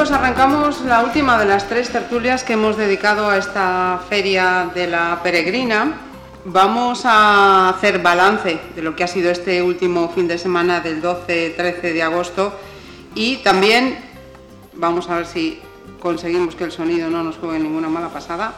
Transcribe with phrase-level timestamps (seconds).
[0.00, 4.86] Saludos, arrancamos la última de las tres tertulias que hemos dedicado a esta feria de
[4.86, 5.92] la peregrina.
[6.46, 11.02] Vamos a hacer balance de lo que ha sido este último fin de semana del
[11.02, 12.58] 12-13 de agosto
[13.14, 13.98] y también
[14.72, 15.60] vamos a ver si
[16.00, 18.54] conseguimos que el sonido no nos juegue ninguna mala pasada.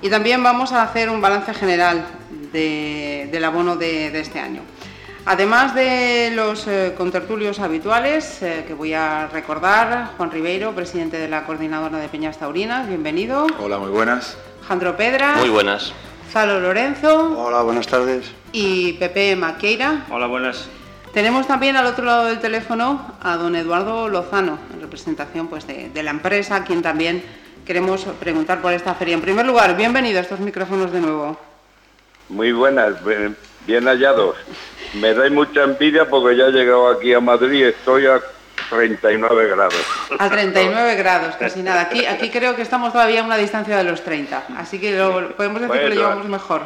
[0.00, 2.06] Y también vamos a hacer un balance general
[2.52, 4.62] del abono de este año.
[5.26, 11.28] Además de los eh, contertulios habituales eh, que voy a recordar, Juan Ribeiro, presidente de
[11.28, 13.46] la Coordinadora de Peñas Taurinas, bienvenido.
[13.58, 14.38] Hola, muy buenas.
[14.66, 15.36] Jandro Pedra.
[15.36, 15.92] Muy buenas.
[16.32, 17.36] Zalo Lorenzo.
[17.38, 18.30] Hola, buenas tardes.
[18.52, 20.06] Y Pepe Maqueira.
[20.10, 20.68] Hola, buenas.
[21.12, 25.90] Tenemos también al otro lado del teléfono a don Eduardo Lozano, en representación pues, de,
[25.90, 27.22] de la empresa, a quien también
[27.66, 29.14] queremos preguntar por esta feria.
[29.14, 31.36] En primer lugar, bienvenido a estos micrófonos de nuevo.
[32.28, 32.94] Muy buenas,
[33.66, 34.36] bien hallados.
[34.94, 38.20] Me da mucha envidia porque ya he llegado aquí a Madrid, estoy a
[38.70, 39.84] 39 grados.
[40.18, 41.82] A 39 grados, casi nada.
[41.82, 44.96] Aquí, aquí creo que estamos todavía a una distancia de los 30, así que
[45.36, 46.62] podemos decir que lo llevamos mejor.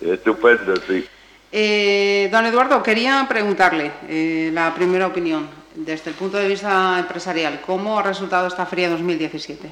[0.00, 1.06] Estupendo, sí.
[1.52, 7.60] Eh, don Eduardo, quería preguntarle eh, la primera opinión desde el punto de vista empresarial.
[7.64, 9.70] ¿Cómo ha resultado esta feria 2017?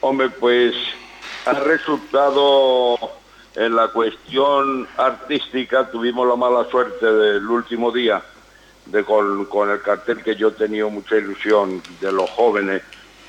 [0.00, 0.74] Hombre, pues
[1.46, 2.98] ha resultado
[3.54, 8.22] en la cuestión artística tuvimos la mala suerte del último día
[8.86, 12.82] de con, el cartel que yo tenía mucha ilusión de los jóvenes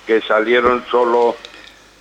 [0.06, 1.38] que salieron solo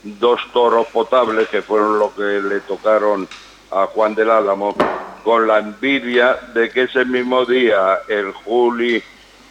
[0.02, 3.28] dos toros potables que fueron los que le tocaron
[3.70, 4.74] a Juan del Álamo
[5.22, 9.02] con la envidia de que ese mismo día el Juli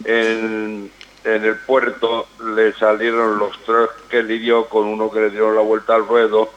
[0.03, 0.91] en,
[1.23, 5.61] en el puerto le salieron los tres que lidió con uno que le dieron la
[5.61, 6.49] vuelta al ruedo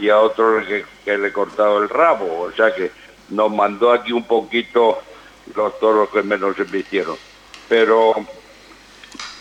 [0.00, 2.42] y a otro que, que le cortado el rabo.
[2.42, 2.90] O sea que
[3.30, 4.98] nos mandó aquí un poquito
[5.54, 7.16] los toros que menos se vistieron.
[7.68, 8.14] Pero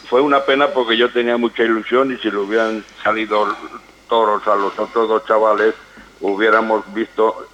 [0.10, 3.56] fue una pena porque yo tenía mucha ilusión y si le hubieran salido
[4.08, 5.76] toros a los otros dos chavales,
[6.20, 7.48] hubiéramos visto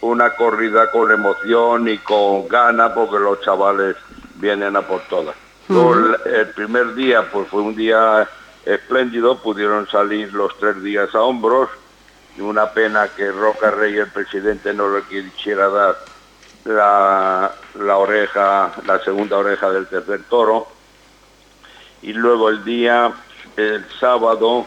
[0.00, 3.96] una corrida con emoción y con gana porque los chavales
[4.36, 5.36] vienen a por todas.
[5.68, 8.28] El primer día pues fue un día
[8.64, 11.70] espléndido, pudieron salir los tres días a hombros,
[12.38, 15.98] una pena que Roca Rey, el presidente, no le quisiera dar
[16.64, 20.68] la, la oreja, la segunda oreja del tercer toro.
[22.02, 23.12] Y luego el día,
[23.56, 24.66] el sábado,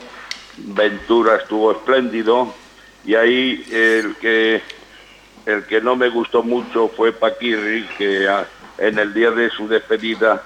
[0.56, 2.56] Ventura estuvo espléndido
[3.03, 4.62] y ahí el que
[5.46, 8.29] el que no me gustó mucho fue Paquirri, que
[8.78, 10.41] en el día de su despedida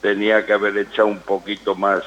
[0.00, 2.02] tenía que haber echado un poquito más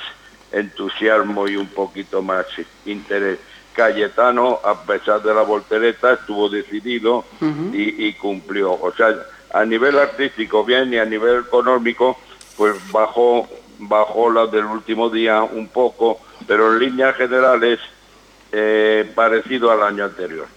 [0.52, 2.46] entusiasmo y un poquito más
[2.86, 3.40] interés.
[3.76, 7.26] Cayetano, a pesar de la voltereta, estuvo decidido
[7.74, 8.72] y, cumplió.
[8.72, 9.14] O sea,
[9.54, 12.18] a nivel artístico bien y a nivel económico,
[12.58, 13.48] pues bajó,
[13.80, 17.80] bajó la del último día un poco, pero en líneas generales
[18.52, 20.48] eh, parecido al año anterior.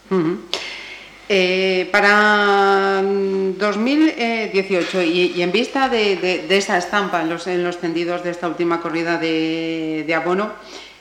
[1.31, 8.31] Eh, para 2018 y, en vista de, esa estampa en los, en los tendidos de
[8.31, 10.53] esta última corrida de, abono,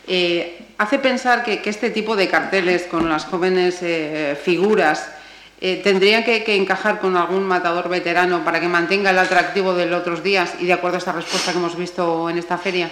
[0.05, 5.11] eh, hace pensar que, este tipo de carteles con las jóvenes eh, figuras
[5.59, 10.01] eh, tendrían que, encajar con algún matador veterano para que mantenga el atractivo de los
[10.01, 12.91] otros días y de acuerdo a esta respuesta que hemos visto en esta feria?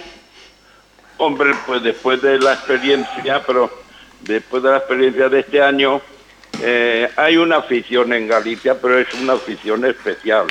[1.18, 3.71] Hombre, pues después de la experiencia, pero
[4.21, 6.01] después de la experiencia de este año,
[6.62, 10.48] eh, hay una afición en Galicia, pero es una afición especial.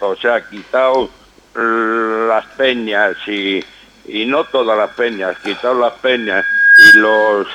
[0.00, 1.08] O sea, quitado
[1.54, 3.64] las peñas y
[4.06, 6.44] y no todas las peñas, quitado las peñas
[6.78, 7.46] y los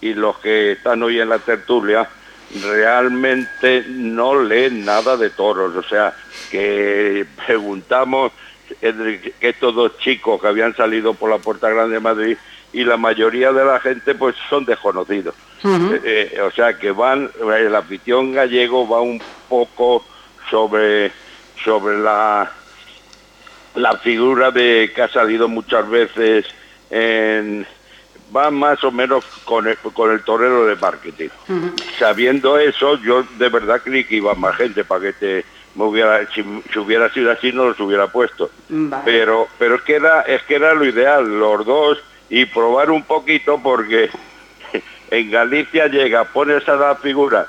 [0.00, 2.08] y los que están hoy en la tertulia
[2.62, 6.14] realmente no leen nada de toros, o sea,
[6.50, 8.32] que preguntamos
[8.80, 12.36] que estos dos chicos que habían salido por la Puerta Grande de Madrid
[12.72, 15.34] y la mayoría de la gente pues son desconocidos.
[15.64, 20.04] Eh, eh, o sea que van, el afición gallego va un poco
[20.50, 21.10] sobre,
[21.64, 22.50] sobre la
[23.78, 26.44] la figura de que ha salido muchas veces
[26.90, 27.66] en
[28.34, 31.28] va más o menos con el, con el torero de marketing.
[31.98, 35.44] Sabiendo eso, yo de verdad creí que iba más gente para que te
[35.74, 36.40] me hubiera si,
[36.78, 38.50] hubiera sido así no los hubiera puesto.
[39.04, 41.98] Pero pero es que era es que era lo ideal los dos
[42.28, 44.10] y probar un poquito porque
[45.10, 47.46] en Galicia llega pones a la figura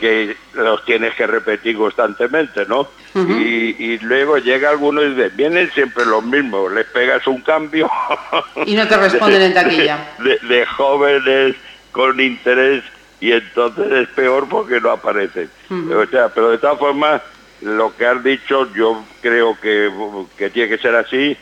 [0.00, 2.88] que los tienes que repetir constantemente, ¿no?
[3.14, 7.88] y, luego llega alguno y dice, vienen siempre los mismos, les pegas un cambio.
[8.66, 10.08] y no te responden en taquilla.
[10.18, 11.56] De, jóvenes
[11.92, 12.82] con interés
[13.20, 15.50] y entonces es peor porque no aparecen.
[15.70, 17.20] O sea, pero de todas formas,
[17.60, 19.90] lo que has dicho yo creo que,
[20.38, 21.36] que tiene que ser así,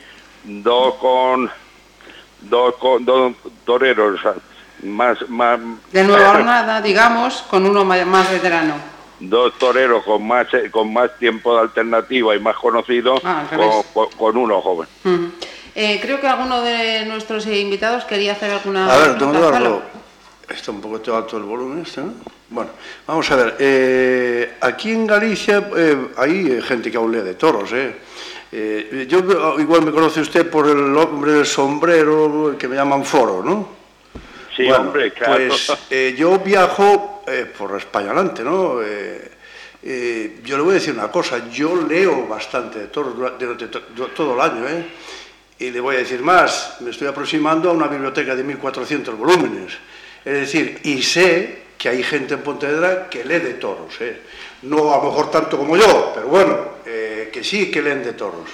[0.45, 1.51] dos con
[2.43, 3.35] dos, dos
[3.65, 4.21] toreros
[4.83, 5.59] más, más...
[5.93, 8.75] De nueva jornada, digamos, con uno más veterano.
[9.21, 13.45] Dos toreros con más con más tiempo de alternativa y más conocidos ah,
[14.17, 14.89] con, uno joven.
[15.75, 18.93] Eh, creo que alguno de nuestros invitados quería hacer alguna...
[18.93, 19.83] A ver, don Eduardo,
[20.49, 22.13] está un poco alto el volumen este, ¿no?
[22.51, 22.71] Bueno,
[23.07, 27.71] vamos a ver, eh, aquí en Galicia eh, hay gente que aún lee de toros,
[27.73, 27.95] ¿eh?
[28.51, 29.19] Eh, yo
[29.59, 33.78] igual me conoce usted por el hombre del sombrero que me llaman foro, ¿no?
[34.59, 35.49] Sí, hombre, claro.
[35.49, 38.81] Pues eh, yo viajo eh, por España adelante, ¿no?
[39.81, 43.69] yo le voy a decir una cosa, yo leo bastante de toros durante
[44.15, 44.85] todo el año, ¿eh?
[45.61, 49.73] Y le voy a decir más, me estoy aproximando a una biblioteca de 1.400 volúmenes.
[50.25, 54.21] Es decir, y sé que hay gente en Pontevedra que lee de toros, ¿eh?
[54.63, 58.13] no a lo mejor tanto como yo, pero bueno, eh, que sí que leen de
[58.13, 58.51] toros.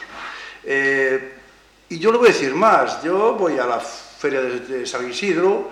[0.62, 1.32] Eh,
[1.88, 5.70] y yo le voy a decir más, yo voy a la feria de, San Isidro,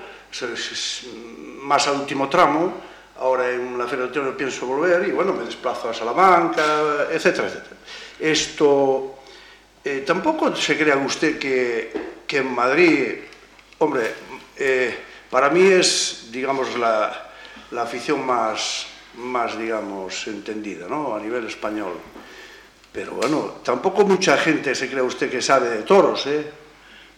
[1.63, 2.73] máis ao último tramo,
[3.21, 7.77] ahora en la Ferroterra pienso volver, e, bueno, me desplazo a Salamanca, etcétera, etcétera.
[8.19, 9.19] Esto,
[9.85, 11.93] eh, tampouco se crea usted que,
[12.27, 13.29] que en Madrid,
[13.79, 14.15] hombre,
[14.57, 14.97] eh,
[15.31, 17.31] para mí es, digamos, la,
[17.71, 18.87] la afición más,
[19.17, 22.01] más, digamos, entendida, ¿no?, a nivel español.
[22.93, 26.62] Pero, bueno, tampoco mucha gente se crea usted que sabe de toros, ¿eh?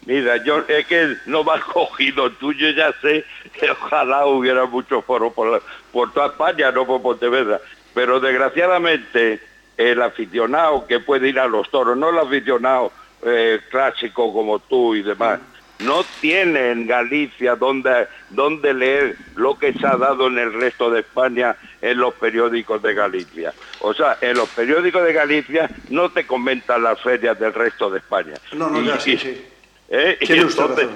[0.07, 3.25] Mira, yo es que no me has cogido tuyo, ya sé
[3.59, 5.63] que ojalá hubiera mucho foro por,
[5.93, 7.61] por toda España, no por Pontevedra.
[7.95, 9.41] Pero desgraciadamente
[9.77, 12.93] el aficionado que puede ir a los toros, no el aficionado
[13.23, 15.41] eh, clásico como tú y demás,
[15.81, 20.91] no tiene en Galicia donde, donde leer lo que se ha dado en el resto
[20.91, 23.53] de España en los periódicos de Galicia.
[23.81, 27.99] O sea, en los periódicos de Galicia no te comentan las ferias del resto de
[27.99, 28.35] España.
[28.53, 29.45] No, no, ya, sí, sí.
[29.89, 30.17] ¿Eh?
[30.21, 30.89] Y, entonces,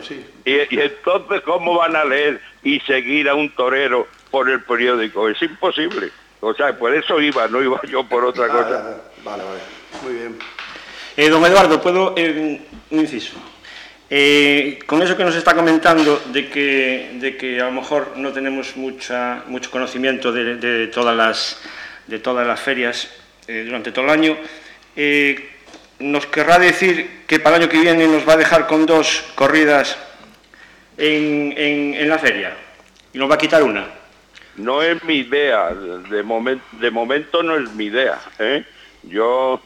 [0.44, 5.29] y, entonces, ¿cómo van a leer y seguir a un torero por el periódico?
[5.29, 6.11] Es imposible.
[6.40, 9.00] O sea, por eso iba, no iba yo por otra cosa.
[9.25, 9.61] Vale, vale.
[10.02, 10.38] Muy bien.
[11.17, 13.37] Eh, don Eduardo, ¿puedo eh, un inciso?
[14.11, 18.32] Eh, con eso que nos está comentando de que, de que a lo mejor no
[18.32, 21.61] tenemos mucha, mucho conocimiento de, todas, las,
[22.06, 23.11] de todas las ferias
[23.46, 24.37] eh, durante todo el año,
[24.96, 25.58] eh,
[25.99, 29.25] ¿nos querrá decir que para el año que viene nos va a dejar con dos
[29.35, 29.97] corridas
[30.97, 32.56] en, en, la feria
[33.12, 33.87] y nos va a quitar una?
[34.56, 38.19] No es mi idea, de, moment, de momento no es mi idea.
[39.05, 39.61] Yo,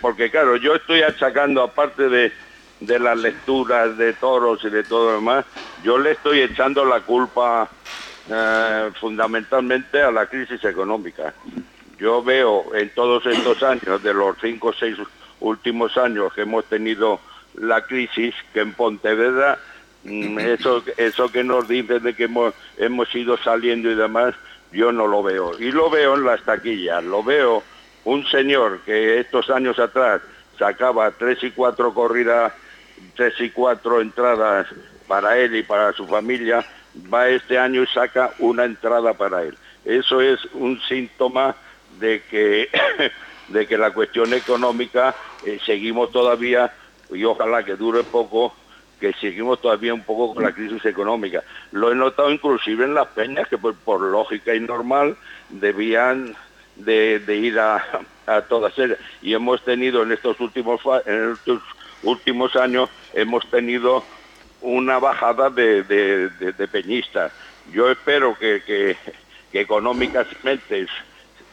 [0.00, 2.32] porque claro, yo estoy achacando aparte de
[2.80, 5.44] de las lecturas de toros y de todo lo demás,
[5.82, 7.68] yo le estoy echando la culpa
[8.30, 11.34] eh, fundamentalmente a la crisis económica.
[11.98, 14.96] Yo veo en todos estos años, de los cinco o seis
[15.44, 17.20] últimos años que hemos tenido
[17.54, 19.58] la crisis, que en Pontevedra,
[20.04, 24.34] mm, eso, eso que nos dicen de que hemos, hemos ido saliendo y demás,
[24.72, 25.58] yo no lo veo.
[25.58, 27.62] Y lo veo en las taquillas, lo veo
[28.04, 30.20] un señor que estos años atrás
[30.58, 32.52] sacaba tres y cuatro corridas
[33.16, 34.66] tres y cuatro entradas
[35.06, 36.64] para él y para su familia,
[37.12, 39.56] va este año y saca una entrada para él.
[39.84, 41.54] Eso es un síntoma
[41.98, 42.68] de que,
[43.48, 46.72] de que la cuestión económica eh, seguimos todavía,
[47.12, 48.54] y ojalá que dure poco,
[49.00, 51.42] que seguimos todavía un poco con la crisis económica.
[51.72, 55.16] Lo he notado inclusive en las peñas que por, lógica y normal
[55.50, 56.34] debían
[56.76, 57.84] de, ir a,
[58.26, 58.98] a, todas ellas.
[59.20, 61.60] Y hemos tenido en estos últimos, en estos
[62.02, 64.04] últimos años hemos tenido
[64.64, 67.32] una bajada de, peñistas.
[67.72, 68.96] Yo espero que,
[69.52, 70.86] económicamente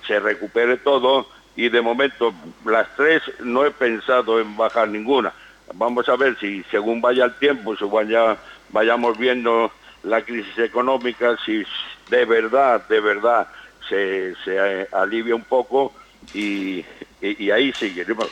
[0.08, 2.34] se recupere todo y de momento
[2.66, 5.34] las tres no he pensado en bajar ninguna.
[5.74, 8.38] Vamos a ver si según vaya el tiempo, si vaya,
[8.70, 9.72] vayamos viendo
[10.04, 11.64] la crisis económica, si
[12.10, 13.48] de verdad, de verdad
[13.88, 15.94] se, alivia un poco
[16.34, 16.84] y,
[17.22, 18.28] ahí seguiremos.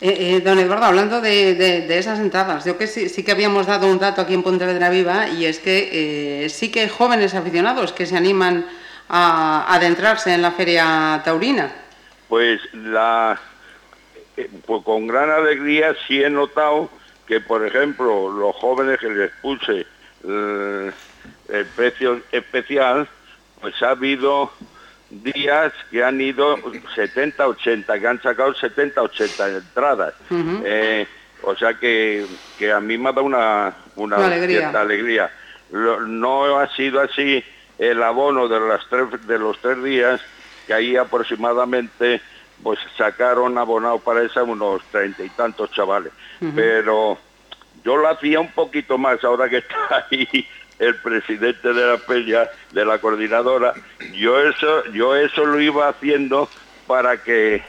[0.00, 3.88] Eh, eh, don Eduardo, hablando de, esas entradas, yo que sí, sí, que habíamos dado
[3.88, 7.92] un dato aquí en Pontevedra Viva y es que eh, sí que hay jóvenes aficionados
[7.92, 8.66] que se animan
[9.08, 11.72] a, adentrarse en la feria taurina.
[12.28, 13.40] Pues, la,
[14.66, 16.90] pues con gran alegría sí he notado
[17.26, 19.86] que, por ejemplo, los jóvenes que les puse
[20.24, 23.08] el precio especial,
[23.60, 24.50] pues ha habido
[25.10, 26.58] días que han ido
[26.94, 30.14] 70, 80, que han sacado 70, 80 entradas.
[30.30, 31.06] Eh,
[31.42, 32.26] o sea que,
[32.58, 34.58] que, a mí me ha dado una, una, alegría.
[34.60, 35.30] cierta alegría.
[35.70, 37.42] no ha sido así
[37.78, 40.20] el abono de, las tres, de los tres días,
[40.68, 42.20] que ahí aproximadamente
[42.62, 46.12] pues sacaron abonados para esa unos treinta y tantos chavales.
[46.54, 47.18] Pero
[47.84, 50.46] yo lo hacía un poquito más ahora que está ahí
[50.78, 53.74] el presidente de la peña, de la coordinadora,
[54.14, 56.48] yo eso, yo eso lo iba haciendo
[56.86, 57.62] para que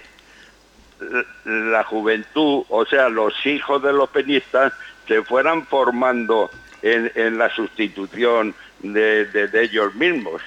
[1.45, 4.73] la juventud, o sea, los hijos de los peñistas,
[5.07, 6.51] se fueran formando
[6.83, 10.41] en, la sustitución de, ellos mismos.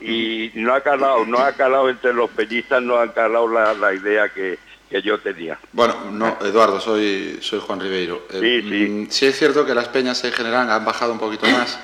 [0.00, 4.28] Y no ha calado, no ha calado entre los peñistas, no ha calado la, idea
[4.28, 4.58] que,
[5.02, 5.58] yo tenía.
[5.72, 8.26] Bueno, no, Eduardo, soy, soy Juan Ribeiro.
[8.30, 8.88] Sí, eh, sí.
[8.88, 11.78] Mm, sí es cierto que las peñas en general han bajado un poquito más,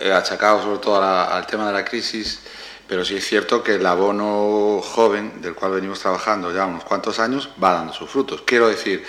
[0.00, 2.42] eh, achacado sobre todo al tema de la crisis,
[2.88, 7.20] pero sí es cierto que el abono joven, del cual venimos trabajando ya unos cuantos
[7.20, 8.42] años, va dando sus frutos.
[8.44, 9.04] Quiero decir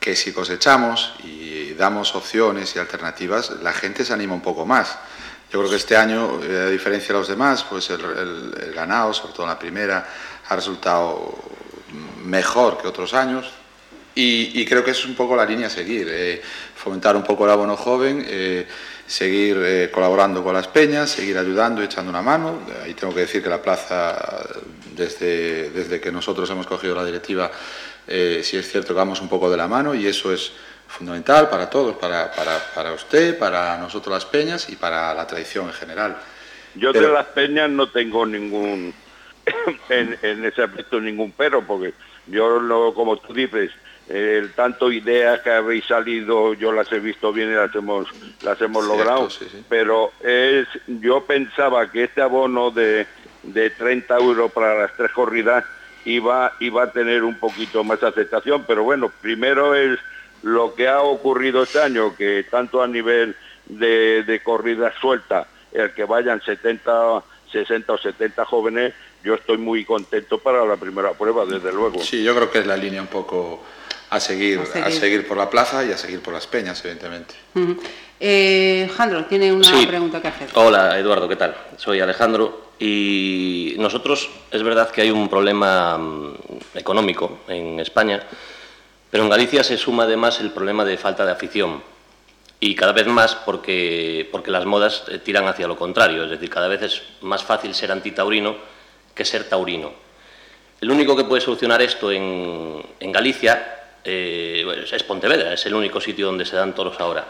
[0.00, 4.98] que si cosechamos y damos opciones y alternativas, la gente se anima un poco más.
[5.50, 9.32] Yo creo que este año, eh, a diferencia de los demás, pues el, ganado, sobre
[9.32, 10.06] todo en la primera,
[10.46, 11.38] ha resultado
[12.24, 13.50] mejor que otros años.
[14.14, 16.42] Y, creo que es un poco la línea a seguir, eh,
[16.74, 18.66] fomentar un poco el abono joven, eh,
[19.06, 22.62] seguir colaborando con las peñas, seguir ayudando, echando una mano.
[22.82, 24.44] Ahí tengo que decir que la plaza,
[24.96, 27.52] desde, desde que nosotros hemos cogido la directiva,
[28.08, 30.50] si es cierto que vamos un poco de la mano y eso es
[30.88, 35.74] fundamental para todos, para, para, usted, para nosotros las peñas y para la tradición en
[35.74, 36.16] general.
[36.74, 38.94] Yo de las peñas no tengo ningún,
[39.88, 41.94] en, ese aspecto ningún pero, porque
[42.26, 43.70] yo, lo, como tú dices,
[44.08, 48.08] el tanto ideas que habéis salido, yo las he visto bien y las hemos,
[48.42, 49.28] las hemos logrado,
[49.68, 53.06] pero es, yo pensaba que este abono de,
[53.42, 55.64] de 30 euros para las tres corridas
[56.06, 59.98] iba, iba a tener un poquito más aceptación, pero bueno, primero es
[60.42, 65.92] lo que ha ocurrido este año, que tanto a nivel de, de corrida suelta, el
[65.92, 71.44] que vayan 70, 60 o 70 jóvenes, yo estoy muy contento para la primera prueba,
[71.44, 72.00] desde luego.
[72.00, 73.62] Sí, yo creo que es la línea un poco
[74.10, 77.34] a seguir, a seguir, por la plaza y a seguir por las peñas, evidentemente.
[78.20, 80.48] Eh, Alejandro, tiene una pregunta que hacer.
[80.54, 81.54] Hola, Eduardo, ¿qué tal?
[81.76, 86.34] Soy Alejandro y nosotros es verdad que hay un problema mm,
[86.74, 88.22] económico en España,
[89.10, 91.82] pero en Galicia se suma además el problema de falta de afición
[92.60, 96.50] y cada vez más porque, porque las modas eh, tiran hacia lo contrario, es decir,
[96.50, 98.56] cada vez es más fácil ser antitaurino
[99.14, 99.92] que ser taurino.
[100.80, 106.00] El único que puede solucionar esto en, en Galicia eh, es Pontevedra, es el único
[106.00, 107.26] sitio donde se dan toros ahora.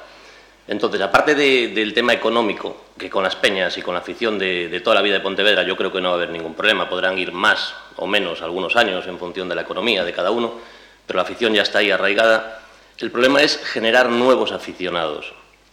[0.69, 4.97] Entonces, aparte del tema económico, que con las peñas y con la afición de, toda
[4.97, 7.33] la vida de Pontevedra yo creo que no va a haber ningún problema, podrán ir
[7.33, 10.61] más o menos algunos años en función de la economía de cada uno,
[11.09, 12.61] pero la afición ya está ahí arraigada.
[12.99, 15.33] El problema es generar nuevos aficionados.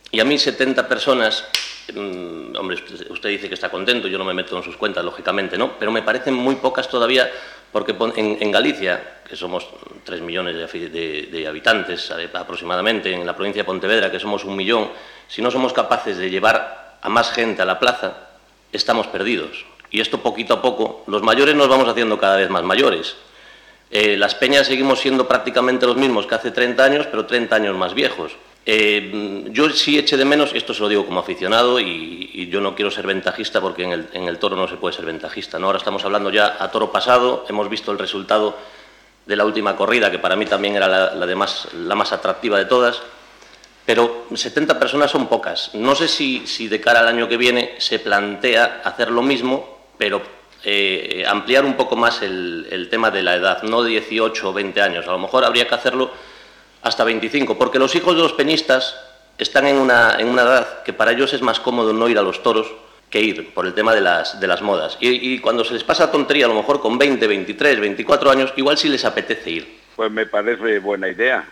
[0.09, 1.45] Y a mí 70 personas,
[1.93, 2.77] mm, hombre,
[3.09, 5.77] usted dice que está contento, yo no me meto en sus cuentas, lógicamente, ¿no?
[5.77, 7.29] Pero me parecen muy pocas todavía
[7.73, 9.67] porque en, Galicia, que somos
[10.05, 14.89] 3 millones de, habitantes aproximadamente, en la provincia de Pontevedra, que somos un millón,
[15.27, 18.29] si no somos capaces de llevar a más gente a la plaza,
[18.71, 19.65] estamos perdidos.
[19.91, 23.17] Y esto poquito a poco, los mayores nos vamos haciendo cada vez más mayores.
[23.91, 27.77] Eh, las peñas seguimos siendo prácticamente los mismos que hace 30 años, pero 30 años
[27.77, 28.35] más viejos.
[28.67, 32.75] Eh, yo sí eché de menos, esto se lo digo como aficionado y, yo no
[32.75, 35.59] quiero ser ventajista porque en el, toro no se puede ser ventajista.
[35.59, 35.67] ¿no?
[35.67, 38.57] Ahora estamos hablando ya a toro pasado, hemos visto el resultado
[39.25, 42.65] de la última corrida, que para mí también era la, más, la más atractiva de
[42.65, 43.01] todas,
[43.85, 45.73] pero 70 personas son pocas.
[45.73, 49.79] No sé si, si de cara al año que viene se plantea hacer lo mismo,
[49.97, 50.21] pero
[50.65, 55.07] eh, ampliar un poco más el, tema de la edad, no 18 o 20 años.
[55.07, 56.11] A lo mejor habría que hacerlo
[56.81, 58.95] hasta 25, porque los hijos de los peñistas
[59.37, 62.21] están en una, en una edad que para ellos es más cómodo no ir a
[62.21, 62.67] los toros
[63.09, 64.97] que ir por el tema de las, de las modas.
[64.99, 68.53] Y, y cuando se les pasa tontería, a lo mejor con 20, 23, 24 años,
[68.55, 69.84] igual sí les apetece ir.
[69.95, 71.47] Pues me parece buena idea.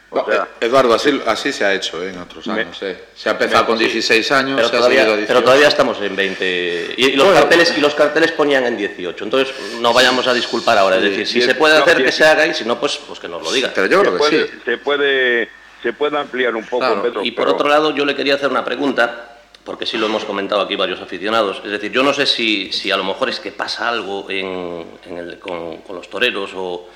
[0.59, 2.09] Eduardo, así, así se ha hecho ¿eh?
[2.09, 2.77] en otros años.
[2.81, 3.05] Eh.
[3.15, 7.31] Se ha empezado con 16 años, pero, todavía, pero todavía estamos en 20 y, los
[7.31, 9.23] carteles, y los carteles ponían en 18.
[9.23, 10.97] Entonces no vayamos a disculpar ahora.
[10.97, 13.29] es decir, si se puede hacer, que se haga y si no, pues, pues que
[13.29, 13.71] nos lo diga.
[13.73, 14.59] Pero yo creo que sí.
[14.65, 15.47] Se puede,
[15.81, 17.21] se puede ampliar un poco.
[17.23, 19.29] y por otro lado, yo le quería hacer una pregunta
[19.63, 21.61] porque sí lo hemos comentado aquí varios aficionados.
[21.63, 24.85] Es decir, yo no sé si, si a lo mejor es que pasa algo en,
[25.05, 26.89] el, con, con los toreros o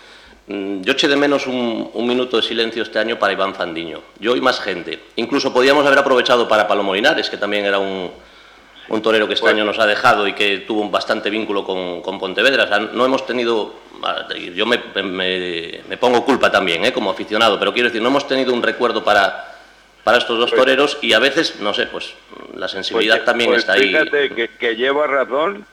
[0.47, 4.01] yo eché de menos un, minuto de silencio este año para Iván Fandiño.
[4.19, 4.97] Yo y más gente.
[5.17, 8.11] Incluso podíamos haber aprovechado para Palomo Linares, que también era un,
[9.03, 12.79] torero que este año nos ha dejado y que tuvo un bastante vínculo con, Pontevedra.
[12.79, 13.73] no hemos tenido,
[14.55, 14.77] yo me,
[15.99, 16.93] pongo culpa también ¿eh?
[16.93, 19.53] como aficionado, pero quiero decir, no hemos tenido un recuerdo para,
[20.05, 22.13] para estos dos pues toreros y a veces, no sé, pues
[22.55, 23.89] la sensibilidad pues, también pues está ahí.
[23.89, 25.65] Fíjate que, que lleva razón,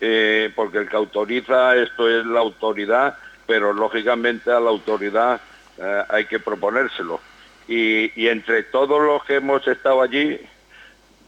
[0.00, 5.40] eh, porque el que autoriza esto es la autoridad pero lógicamente a la autoridad
[5.78, 7.20] eh, hay que proponérselo.
[7.68, 10.38] y, entre todos los que hemos estado allí,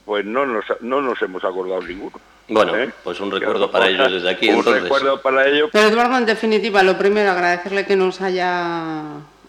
[0.05, 2.19] pues no nos, no nos hemos acordado ninguno.
[2.49, 2.91] Bueno, ¿Eh?
[3.05, 4.49] pues un recuerdo para ellos desde aquí.
[4.49, 5.69] Un recuerdo para ellos.
[5.71, 9.03] Pero Eduardo, en definitiva, lo primero, agradecerle que nos haya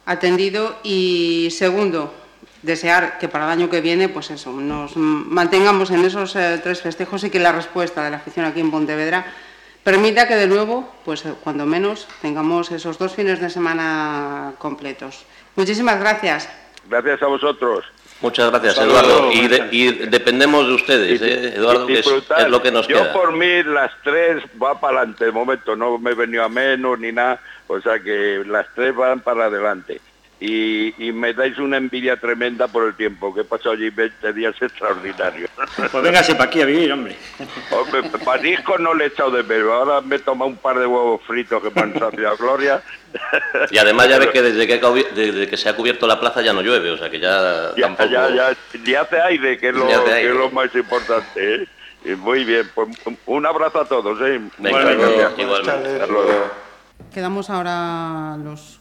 [0.06, 2.14] atendido y segundo,
[2.62, 6.82] desear que para el año que viene, pues eso, nos mantengamos en esos eh, tres
[6.82, 9.26] festejos y que la respuesta de la afición aquí en Pontevedra
[9.84, 15.26] permita que de nuevo, pues eh, cuando menos, tengamos esos dos fines de semana completos.
[15.56, 16.50] Muchísimas gracias.
[16.90, 17.86] Gracias a vosotros.
[18.22, 19.32] Muchas gracias, Eduardo.
[19.32, 21.54] Y, dependemos de ustedes, ¿eh?
[21.56, 22.06] Eduardo, que es,
[22.50, 23.14] lo que nos Yo queda.
[23.14, 26.50] Yo por mí las tres va para adelante, de momento no me he venido a
[26.50, 30.02] menos ni nada, o sea que las tres van para adelante
[30.42, 34.56] y, me dais una envidia tremenda por el tiempo, que he pasado allí 20 días
[34.62, 35.50] extraordinarios.
[35.92, 37.18] Pues véngase para aquí a vivir, hombre.
[37.72, 40.80] hombre para disco no le he echado de pelo, ahora me he tomado un par
[40.80, 42.82] de huevos fritos que me han sabido gloria.
[43.70, 44.78] Y además ya ves que desde que,
[45.16, 47.88] desde que se ha cubierto la plaza ya no llueve, o sea que ya, ya
[47.88, 48.10] tampoco...
[48.10, 48.56] Ya,
[48.86, 51.66] ya, hace aire, que es lo, que es lo más importante,
[52.06, 52.16] ¿eh?
[52.16, 52.88] muy bien, pues
[53.26, 54.40] un abrazo a todos, ¿eh?
[54.60, 55.28] igualmente.
[57.12, 58.80] Quedamos ahora los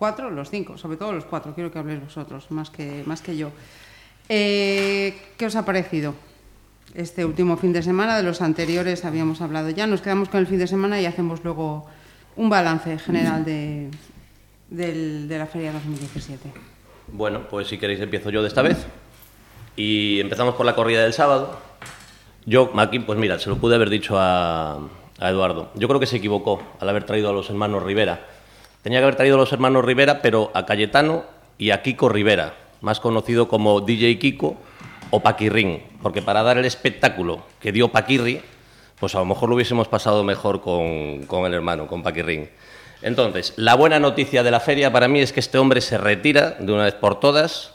[0.00, 3.36] cuatro, los cinco, sobre todo los cuatro, quiero que habléis vosotros, más que, más que
[3.36, 3.50] yo.
[4.30, 6.14] Eh, ¿Qué os ha parecido
[6.94, 8.16] este último fin de semana?
[8.16, 11.44] De los anteriores habíamos hablado ya, nos quedamos con el fin de semana y hacemos
[11.44, 11.86] luego
[12.36, 13.90] un balance general de,
[14.70, 16.50] de la Feria 2017.
[17.12, 18.86] Bueno, pues si queréis empiezo yo de esta vez.
[19.76, 21.60] Y empezamos por la corrida del sábado.
[22.46, 24.78] Yo, aquí, pues mira, se lo pude haber dicho a,
[25.18, 25.70] a Eduardo.
[25.74, 28.39] Yo creo que se equivocó al haber traído a los hermanos Rivera
[28.82, 31.24] Tenía que haber traído los hermanos Rivera, pero a Cayetano
[31.58, 34.56] y a Kiko Rivera, más conocido como DJ Kiko
[35.10, 38.40] o Paquirrín, porque para dar el espectáculo que dio Paquirri,
[38.98, 42.48] pues a lo mejor lo hubiésemos pasado mejor con, con el hermano, con Paquirrín.
[43.02, 46.56] Entonces, la buena noticia de la feria para mí es que este hombre se retira
[46.58, 47.72] de una vez por todas,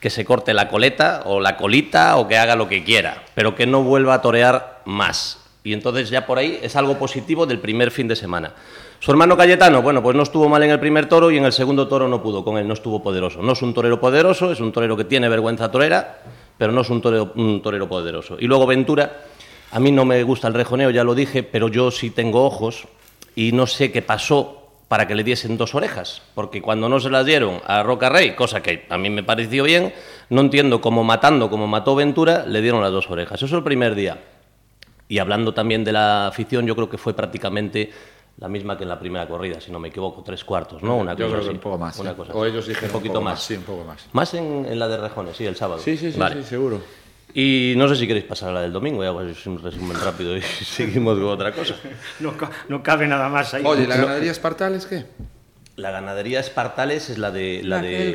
[0.00, 3.54] que se corte la coleta o la colita o que haga lo que quiera, pero
[3.54, 5.38] que no vuelva a torear más.
[5.64, 8.54] Y entonces ya por ahí es algo positivo del primer fin de semana.
[9.06, 11.52] Su hermano Cayetano, bueno, pues no estuvo mal en el primer toro y en el
[11.52, 13.40] segundo toro no pudo con él, no estuvo poderoso.
[13.40, 16.22] No es un torero poderoso, es un torero que tiene vergüenza torera,
[16.58, 18.36] pero no es un torero, un torero poderoso.
[18.40, 19.18] Y luego Ventura,
[19.70, 22.88] a mí no me gusta el rejoneo, ya lo dije, pero yo sí tengo ojos
[23.36, 27.08] y no sé qué pasó para que le diesen dos orejas, porque cuando no se
[27.08, 29.94] las dieron a Roca Rey, cosa que a mí me pareció bien,
[30.30, 33.36] no entiendo cómo matando, como mató Ventura, le dieron las dos orejas.
[33.36, 34.18] Eso es el primer día.
[35.08, 37.92] Y hablando también de la afición, yo creo que fue prácticamente
[38.38, 40.96] la misma que en la primera corrida, si no me equivoco, tres cuartos, ¿no?
[40.96, 41.98] Una Yo creo que un poco más.
[41.98, 43.42] o ellos dijeron un poquito más.
[43.42, 44.06] Sí, un poco más.
[44.12, 45.80] Más en, la de Rejones, sí, el sábado.
[45.80, 46.80] Sí, sí, sí, sí, seguro.
[47.32, 49.98] Y no sé si queréis pasar a la del domingo, ya pues es un resumen
[50.00, 51.74] rápido y seguimos con otra cosa.
[52.20, 52.32] No,
[52.68, 53.62] no cabe nada más ahí.
[53.64, 55.04] Oye, ¿la ganadería Espartales qué?
[55.76, 58.10] La ganadería Espartales es la de la, de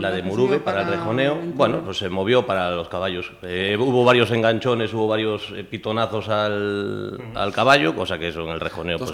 [0.00, 1.38] la de Murube para, el rejoneo.
[1.54, 3.30] Bueno, pues se movió para los caballos.
[3.42, 8.48] Eh, hubo varios enganchones, hubo varios eh, pitonazos al, al, caballo, cosa que eso en
[8.48, 9.12] el rejoneo pues,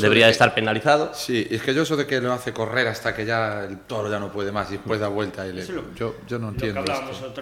[0.00, 1.10] debería estar penalizado.
[1.14, 4.10] Sí, es que yo eso de que lo hace correr hasta que ya el toro
[4.10, 5.46] ya no puede más y después da vuelta.
[5.46, 5.54] Y
[5.94, 6.82] yo, yo no entiendo.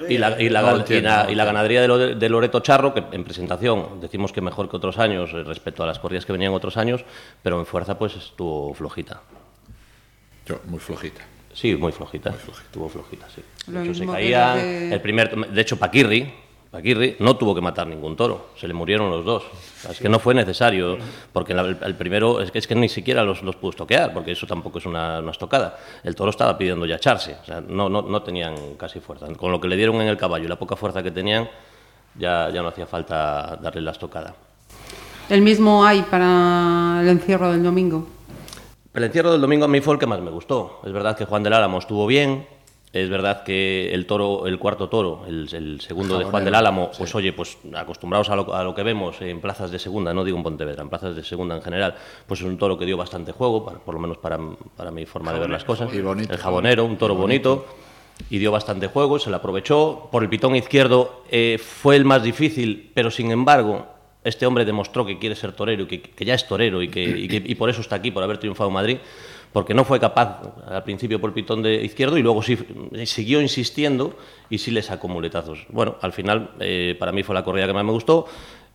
[0.07, 0.85] Y la, y, la,
[1.31, 5.31] y, la, ganadería de, Loreto Charro, que en presentación decimos que mejor que otros años
[5.33, 7.03] eh, respecto a las corridas que venían otros años,
[7.43, 9.23] pero en fuerza pues estuvo flojita.
[10.47, 11.23] Yo, muy flojita.
[11.53, 12.31] Sí, muy flojita.
[12.31, 13.43] Estuvo flojita, sí.
[13.71, 15.35] De hecho, se caía el primer...
[15.49, 16.33] De hecho, Paquirri,
[16.75, 19.45] Paquirri no tuvo que matar ningún toro, se le murieron los dos.
[19.89, 20.99] Es que no fue necesario,
[21.33, 24.45] porque el, primero es que, es que ni siquiera los, los pudo toquear, porque eso
[24.49, 25.79] tampoco es una, una, estocada.
[26.03, 29.29] El toro estaba pidiendo ya echarse, o sea, no, no, no tenían casi fuerza.
[29.35, 31.49] Con lo que le dieron en el caballo y la poca fuerza que tenían,
[32.19, 34.35] ya, ya no hacía falta darle la estocada.
[35.29, 38.09] ¿El mismo hay para el encierro del domingo?
[38.95, 40.81] El encierro del domingo a mí fue el que más me gustó.
[40.85, 42.47] Es verdad que Juan del Álamo estuvo bien,
[42.93, 47.13] es verdad que el toro, el cuarto toro, el, segundo de Juan del Álamo, pues
[47.17, 50.83] oye, pues acostumbrados a lo, que vemos en plazas de segunda, no digo en Pontevedra,
[50.83, 51.97] en plazas de segunda en general,
[52.29, 55.41] pues es un toro que dio bastante juego, por lo menos para, mi forma de
[55.41, 55.93] ver las cosas.
[55.93, 57.67] el jabonero, un toro bonito.
[58.31, 60.09] y dio bastante juego, se lo aprovechó.
[60.13, 63.94] Por el pitón izquierdo eh, fue el más difícil, pero sin embargo
[64.25, 67.71] este hombre demostró que quiere ser torero y que, ya es torero y que, por
[67.71, 68.97] eso está aquí, por haber triunfado en Madrid,
[69.53, 72.59] porque no fue capaz al principio por pitón de izquierdo y luego sí
[73.05, 74.17] siguió insistiendo
[74.51, 75.67] y sí le sacó muletazos.
[75.69, 78.27] Bueno, al final eh, para mí fue la corrida que más me gustó.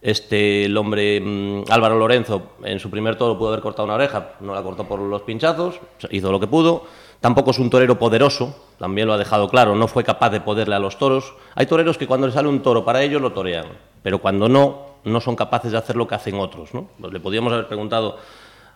[0.02, 4.36] Este, el hombre mm, Álvaro Lorenzo en su primer toro pudo haber cortado una oreja,
[4.40, 5.80] no la cortó por los pinchazos,
[6.12, 6.86] hizo lo que pudo.
[7.20, 10.76] Tampoco es un torero poderoso, también lo ha dejado claro, no fue capaz de poderle
[10.76, 11.34] a los toros.
[11.56, 13.66] Hay toreros que cuando le sale un toro para ellos lo torean,
[14.02, 16.74] pero cuando no, no son capaces de hacer lo que hacen otros.
[16.74, 16.90] ¿no?
[17.12, 18.18] Le podríamos haber preguntado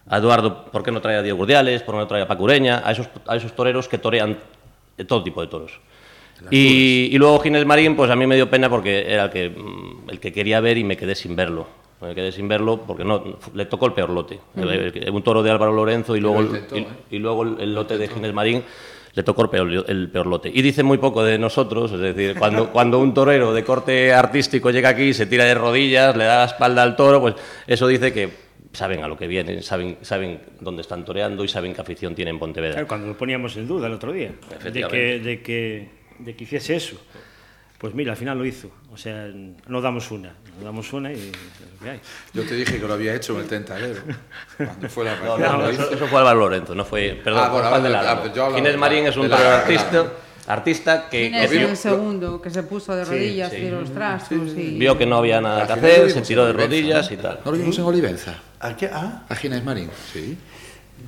[0.07, 2.81] a Eduardo por qué no trae a Diego Urdiales, por qué no trae a Pacureña,
[2.85, 4.37] a esos, a esos toreros que torean
[5.07, 5.79] todo tipo de toros.
[6.51, 9.49] Y, y luego Ginés Marín, pues a mí me dio pena porque era el que,
[9.49, 11.67] mm, el que quería ver y me quedé sin verlo.
[12.01, 14.39] Me quedé sin verlo porque no le tocó el peor lote.
[14.57, 16.87] Eh, Un toro de Álvaro Lorenzo y luego, el- y, ¿eh?
[17.11, 18.61] y luego el, el lote de Ginés Marín
[19.13, 20.51] le tocó el peor, el peor lote.
[20.53, 24.71] Y dice muy poco de nosotros, es decir, cuando, cuando un torero de corte artístico
[24.71, 27.35] llega aquí, se tira de rodillas, le da la espalda al toro, pues
[27.67, 28.29] eso dice que
[28.73, 32.31] saben a lo que vienen, saben, saben dónde están toreando y saben qué afición tiene
[32.31, 32.73] en Pontevedra.
[32.73, 34.31] Claro, cuando lo poníamos en duda el otro día,
[34.63, 36.97] de que, de, que, de que hiciese eso.
[37.83, 38.71] Pues mira, al final lo hizo.
[38.93, 39.27] O sea,
[39.67, 41.31] no damos una, no damos una y es
[41.73, 41.99] lo que hay.
[42.33, 43.99] Yo te dije que lo había hecho en el tentadero.
[44.55, 47.19] Cuando fue la No, primera no, lo eso, eso fue Álvaro Lorenzo, no fue.
[47.21, 50.05] Perdón, Ah, bueno, Juan de hablo- Ginés Marín es un la- la- artista,
[50.47, 53.57] artista que, Inés que en vio, el segundo, que se puso de rodillas sí.
[53.57, 54.51] y los trastos.
[54.55, 54.77] y...
[54.79, 57.13] vio que no había nada que hacer, se vimos tiró de en Olivenza, rodillas ¿no?
[57.13, 57.39] y tal.
[57.43, 58.33] ¿No lo vimos en Olivenza?
[58.61, 58.89] ¿A qué?
[58.93, 60.37] Ah, A Ginés Marín, sí.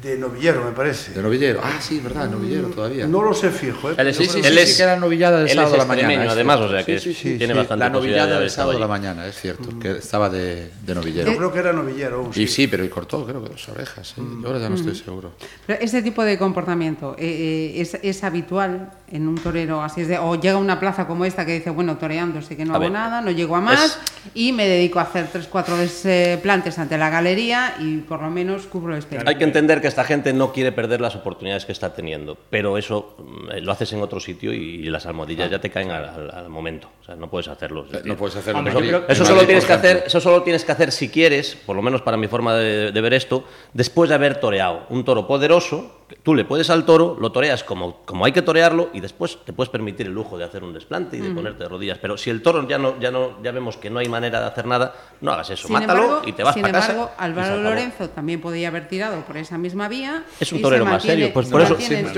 [0.02, 1.13] De novillero, me parece.
[1.13, 1.62] De novillero.
[1.63, 3.08] Ah, sí, verdad, novillero todavía.
[3.08, 3.95] No lo sé fijo, ¿eh?
[3.98, 6.32] Él es, Sí, sí, él sí, es- que era novillada del sábado a la mañana,
[6.32, 7.58] además, o sea que Sí, sí, sí, tiene sí.
[7.60, 11.32] bastante La novillada del sábado a la mañana, es cierto, que estaba de, de novillero.
[11.32, 12.30] Yo creo que era novillero.
[12.36, 14.12] Y sí, pero y cortó, creo que dos orejas.
[14.17, 14.21] ¿eh?
[14.41, 15.32] Yo ahora ya no estoy seguro.
[15.65, 20.08] Pero ese tipo de comportamiento eh, eh, es, es habitual en un torero, así es
[20.08, 22.74] de, o llega a una plaza como esta que dice, bueno, toreando sé que no
[22.74, 23.98] A hago ver, nada, no llego a más
[24.34, 28.63] y me dedico a hacer tres, cuatro desplantes ante la galería y por lo menos
[28.65, 29.28] cubro el exterior.
[29.28, 32.77] Hay que entender que esta gente no quiere perder las oportunidades que está teniendo, pero
[32.77, 36.05] eso mm, eh, lo haces en otro sitio y las almohadillas ya te caen al,
[36.05, 36.89] al- al momento.
[37.01, 37.85] O sea, no puedes hacerlo.
[37.85, 40.65] es Eh, decir, No puedes hacerlo Eso Madrid, solo, tienes que hacer, eso solo tienes
[40.65, 44.09] que hacer si quieres, por lo menos para mi forma de, de ver esto, después
[44.09, 48.25] de haber toreado un toro poderoso, tú le puedes al toro, lo toreas como, como
[48.25, 51.19] hay que torearlo y después te puedes permitir el lujo de hacer un desplante y
[51.19, 51.97] de ponerte de rodillas.
[51.99, 54.45] Pero si el toro ya no, ya no, ya vemos que no hay manera de
[54.45, 55.67] hacer nada, no hagas eso.
[55.67, 57.57] Sin Mátalo embargo, y te vas sin para embargo, Álvaro.
[57.57, 60.23] Lorenzo también podía haber tirado por esa misma vía.
[60.39, 61.31] Es un torero se más serio.
[61.33, 61.75] Pues por eso,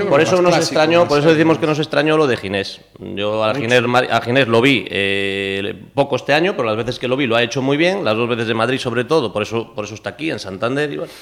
[0.08, 1.60] por eso nos clásico, extrañó, por eso decimos ¿no?
[1.60, 2.80] que nos extrañó lo de Ginés.
[2.98, 7.08] Yo a Ginés, a Ginés lo vi eh, poco este año, pero las veces que
[7.08, 9.42] lo vi lo ha hecho muy bien, las dos veces de Madrid sobre todo, por
[9.42, 10.92] eso, por eso está aquí en Santander.
[10.92, 11.12] y bueno,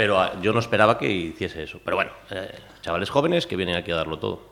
[0.00, 1.78] pero ah, yo no esperaba que hiciese eso.
[1.84, 4.48] Pero bueno, eh, chavales jóvenes que vienen aquí a darlo todo.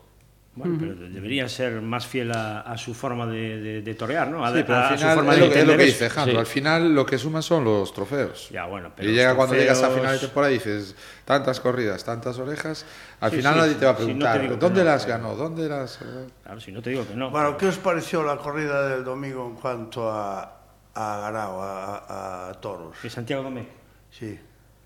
[0.53, 4.45] Bueno, pero debería ser más fiel a, a su forma de, de- de torear, ¿no?
[4.45, 5.83] A, Sí, pero a al su final forma es de lo, que, es lo que
[5.85, 6.03] dice eso.
[6.05, 6.33] Alejandro.
[6.33, 6.39] Sí.
[6.39, 8.49] Al final lo que suman son los trofeos.
[8.51, 11.59] Ya, bueno, pero y llega cuando llegas a trofeos- final de temporada y dices tantas
[11.59, 12.85] corridas, tantas orejas.
[13.21, 15.05] Al Sí, final sí, nadie te va a no preguntar digo que dónde no, las
[15.05, 16.01] pero- ganó, dónde las.
[16.03, 16.27] eh?
[16.43, 17.31] Claro, si no te digo que no.
[17.31, 20.59] Bueno, ¿qué os pareció la corrida del domingo en cuanto a,
[20.93, 22.95] a ganado, a, a- a toros?
[23.01, 23.65] Que Santiago Domé.
[24.11, 24.37] Sí.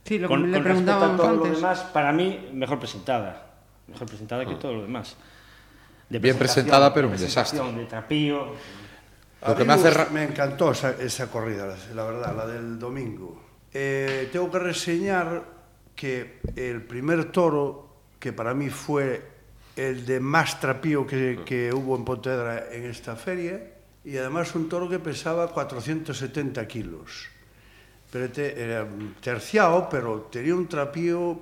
[0.03, 1.49] Sí, lo con, le con respecto a todo antes.
[1.49, 3.53] lo demás, para mí, mejor presentada.
[3.87, 4.59] Mejor presentada que ah.
[4.59, 5.15] todo lo demás.
[6.09, 7.59] De Bien presentada, pero un desastre.
[7.73, 8.53] De trapío.
[9.45, 9.91] Lo que me, hace...
[10.11, 13.41] me encantó esa, esa corrida, la verdad, la del domingo.
[13.73, 15.43] Eh, tengo que reseñar
[15.95, 19.21] que el primer toro, que para mí fue
[19.75, 21.45] el de más trapío que, ah.
[21.45, 23.73] que hubo en Pontevedra en esta feria,
[24.05, 27.32] y además un toro que pesaba 470 kilos.
[28.13, 28.85] Pero te- era
[29.21, 31.35] terciado, pero tenía un trapío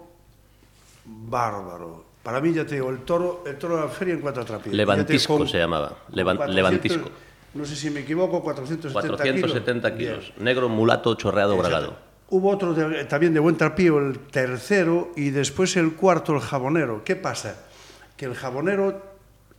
[1.05, 2.05] bárbaro.
[2.23, 4.73] Para mí, ya te digo, el toro, el toro de la feria en cuatro trapíos.
[4.73, 7.09] Levantisco digo, se llamaba, levan- 400, levantisco.
[7.55, 10.19] No sé si me equivoco, 470, 470 kilos.
[10.27, 10.33] kilos.
[10.39, 11.97] Negro, mulato, chorreado, bragado.
[12.29, 17.03] Hubo otro de- también de buen trapío, el tercero, y después el cuarto, el jabonero.
[17.03, 17.55] ¿Qué pasa?
[18.15, 19.01] Que el jabonero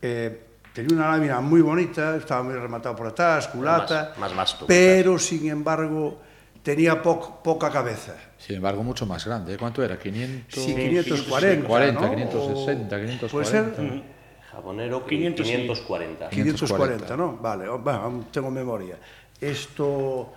[0.00, 4.66] eh, tenía una lámina muy bonita, estaba muy rematado por atrás, culata, Más- más vasto,
[4.66, 6.18] pero sin embargo
[6.62, 8.14] tenía poc, poca cabeza.
[8.38, 9.54] Sin embargo, mucho más grande.
[9.54, 9.56] ¿eh?
[9.58, 9.98] ¿Cuánto era?
[9.98, 10.62] 500...
[10.62, 12.10] Sí, 540, 40, ¿no?
[12.10, 13.28] 560, 540.
[13.28, 14.22] Puede ser...
[14.52, 16.28] Jabonero 500, 540.
[16.28, 17.38] 540, ¿no?
[17.38, 18.98] Vale, bueno, tengo memoria.
[19.40, 20.30] Esto,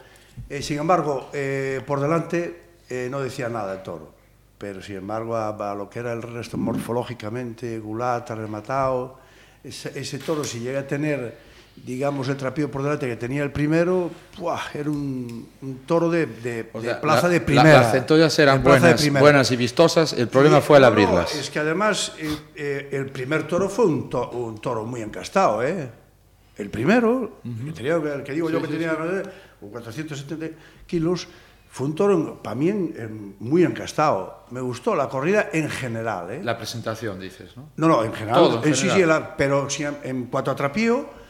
[0.49, 4.13] eh, sin embargo, eh, por delante eh, no decía nada el toro,
[4.57, 9.19] pero sin embargo a, a lo que era el resto morfológicamente, gulata, rematado,
[9.61, 11.37] ese, ese toro si llega a tener
[11.75, 14.09] digamos, el trapío por delante que tenía el primero,
[14.39, 14.59] ¡buah!
[14.73, 17.81] era un, un toro de, de- O de sea, plaza la- de primera.
[17.81, 20.13] Las centollas eran de de buenas, buenas y vistosas.
[20.13, 21.35] El problema Sí, fue no, abrirlas.
[21.35, 25.61] es que además el, eh, el primer toro fue un, to- un toro muy encastado,
[25.63, 25.89] ¿eh?
[26.57, 29.23] El primero, que tenía, el que digo yo que tenía eh,
[29.59, 30.47] 470
[30.87, 31.27] kilos,
[31.69, 34.45] fue un toro para mí en- en- muy encastado.
[34.51, 36.41] Me gustó la corrida en general, ¿eh?
[36.41, 37.69] La presentación, dices, ¿no?
[37.75, 38.35] No, no, en general.
[38.39, 38.97] Todo, en eh, sí, general.
[39.01, 41.24] sí, la- pero sí, en, en cuanto a trapío,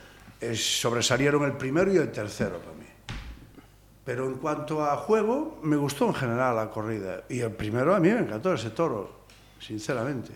[0.52, 2.86] eh, sobresalieron el primero y el tercero para mí.
[4.04, 7.24] Pero en cuanto a juego, me gustó en general la corrida.
[7.30, 9.26] Y el primero a mí me encantó ese toro,
[9.60, 10.32] sinceramente.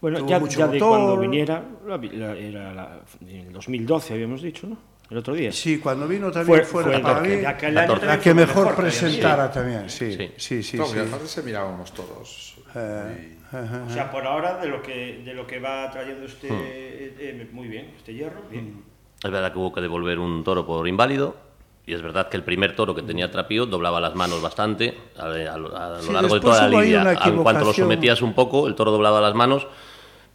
[0.00, 3.52] Bueno, Tuvo ya, mucho ya de cuando viniera, la vi- la- era la- en el
[3.52, 4.76] 2012 habíamos dicho, ¿no?
[5.10, 5.52] el otro día.
[5.52, 7.50] Sí, cuando vino también Fue- fuera fue para mí que- la,
[7.82, 10.32] año también que fue mejor, mejor que presentara también, sí, Sí.
[10.38, 10.76] sí, sí.
[10.78, 10.92] no, sí.
[10.94, 12.56] porque aparte se mirábamos todos.
[12.74, 13.84] Eh, ajá.
[13.86, 16.48] O sea, por ahora, de lo que, de lo que va trayendo este.
[16.50, 18.82] eh, eh, muy bien, este hierro, bien.
[19.22, 21.36] Es verdad que hubo que devolver un toro por inválido.
[21.84, 25.24] Y es verdad que el primer toro que tenía trapío doblaba las manos bastante a,
[25.24, 27.18] a- a lo Sí, largo de toda la lidia.
[27.24, 29.66] En cuanto lo sometías un poco, el toro doblaba las manos.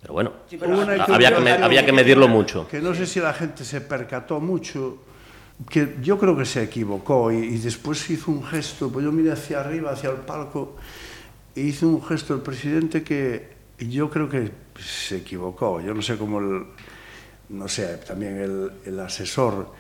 [0.02, 0.74] Pero bueno, Sí, pero
[1.08, 2.68] había que, me- había que medirlo mucho.
[2.68, 4.98] Que no sé si la gente se percató mucho,
[5.70, 9.32] que yo creo que se equivocó y, y después hizo un gesto, pues yo miré
[9.32, 10.76] hacia arriba, hacia el palco,
[11.56, 15.80] e hizo un gesto el presidente que yo creo que se equivocó.
[15.82, 16.64] Yo no sé cómo el,
[17.50, 19.72] no sé, también el, el asesor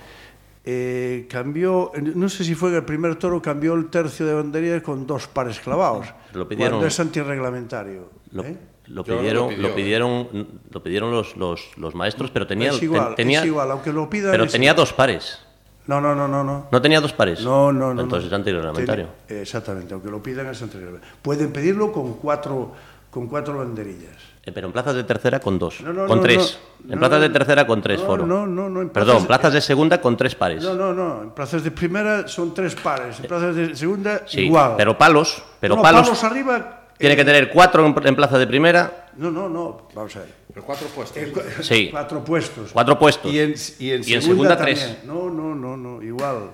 [0.65, 4.82] eh, cambió, no sé si fue que el primer toro cambió el tercio de bandería
[4.84, 8.10] con dos pares clavados, Lo pidieron- cuando es antirreglamentario.
[8.32, 8.58] Lo, ¿eh?
[8.88, 9.73] lo Yo no lo pidieron, lo ¿eh?
[9.75, 13.71] pidieron, lo pidieron los, los, los maestros, pero tenía, es igual, ten- tenía, es igual,
[13.71, 14.32] aunque lo pidan.
[14.32, 14.77] pero tenía igual.
[14.86, 15.39] dos pares.
[15.88, 16.67] No, no, no, no, no.
[16.69, 17.39] ¿No tenía dos pares?
[17.41, 18.01] No, no, no.
[18.01, 18.36] Entonces no.
[18.36, 19.08] es antirreglamentario.
[19.30, 21.15] Exactamente, aunque lo pidan es antirreglamentario.
[21.21, 22.73] Pueden pedirlo con cuatro,
[23.10, 24.17] con cuatro banderillas.
[24.48, 25.82] Eh, pero en plazas de tercera con dos.
[25.82, 26.58] No, no, con no, tres.
[26.86, 28.26] no, en no, plazas de tercera con tres No, foro.
[28.26, 30.64] no, no, no, en Perdón, plazas- plazas de segunda con tres pares.
[30.64, 31.24] No, no, no.
[31.24, 33.20] En plazas de primera son tres pares.
[33.20, 34.76] En plazas de segunda, sí, igual.
[34.78, 36.86] pero palos, pero No, palos, arriba.
[36.98, 39.90] tiene eh, que tener cuatro en, en plaza de primera, No, no, no.
[39.94, 40.34] Vamos a ver.
[40.54, 41.18] Pero cuatro puestos.
[41.22, 41.90] Eh, cu- Sí.
[41.92, 42.70] Cuatro puestos.
[42.72, 43.30] Cuatro puestos.
[43.34, 44.80] Y en, y en Y en segunda, segunda, tres.
[44.80, 45.08] también.
[45.08, 46.02] No, no, no, no.
[46.02, 46.52] Igual.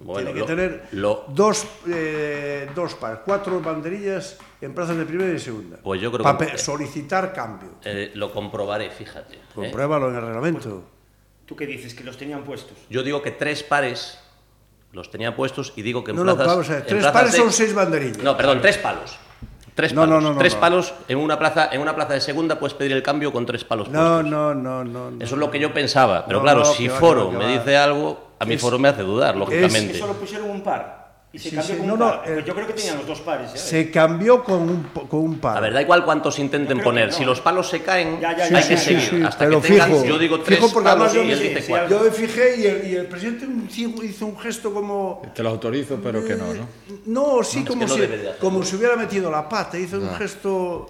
[0.00, 5.04] Bueno, Tiene que lo- tener lo- dos, eh, dos pares, cuatro banderillas en plazas de
[5.04, 5.78] primera y segunda.
[5.82, 7.70] Pues yo creo Pa- que- solicitar cambio.
[7.84, 9.36] eh, lo comprobaré, fíjate.
[9.36, 9.40] ¿eh?
[9.54, 10.84] Compruébalo en el reglamento.
[11.46, 11.94] ¿Tú qué dices?
[11.94, 12.76] Que los tenían puestos.
[12.90, 14.18] Yo digo que tres pares
[14.92, 16.52] los tenía puestos y digo que en No, no, plazas...
[16.52, 18.18] vamos a ver, tres pares de- son seis banderillas.
[18.18, 19.18] No, perdón, tres palos.
[19.74, 20.22] Tres No, no, palos.
[20.24, 20.60] no, no, tres no.
[20.60, 23.64] palos en una plaza, en una plaza de segunda puedes pedir el cambio con tres
[23.64, 24.26] palos No, puestos.
[24.30, 25.10] no, no, no.
[25.10, 25.24] no.
[25.24, 27.50] Eso es lo que yo pensaba, pero No, claro, no, si Foro va, me va.
[27.52, 29.92] dice algo, a mí Es- Foro me hace dudar, lógicamente.
[29.92, 30.98] Que solo pusieron un par.
[31.30, 32.22] Y se Sí, cambió sí, con no, un no, par.
[32.24, 33.52] Pues eh, yo creo que tenían los dos pares.
[33.54, 33.58] ¿eh?
[33.58, 35.58] Se cambió con un, con un par.
[35.58, 37.08] A ver, da igual cuántos intenten Yo poner.
[37.08, 37.12] no.
[37.12, 39.00] Si los palos se caen, Ya, ya, hay que seguir.
[39.10, 41.22] sí, Hasta pero que tengan, fijo, yo digo tres fijo porque palos además y yo
[41.34, 41.88] él me- dice sí, cuatro.
[41.98, 43.46] Yo me fijé y el, y el presidente
[44.06, 45.20] hizo- un gesto como...
[45.34, 46.66] Te lo autorizo, pero que no, ¿no?
[47.04, 49.78] No, sí, No, es como, que no si, como si hubiera metido la pata.
[49.78, 50.86] Hizo un gesto...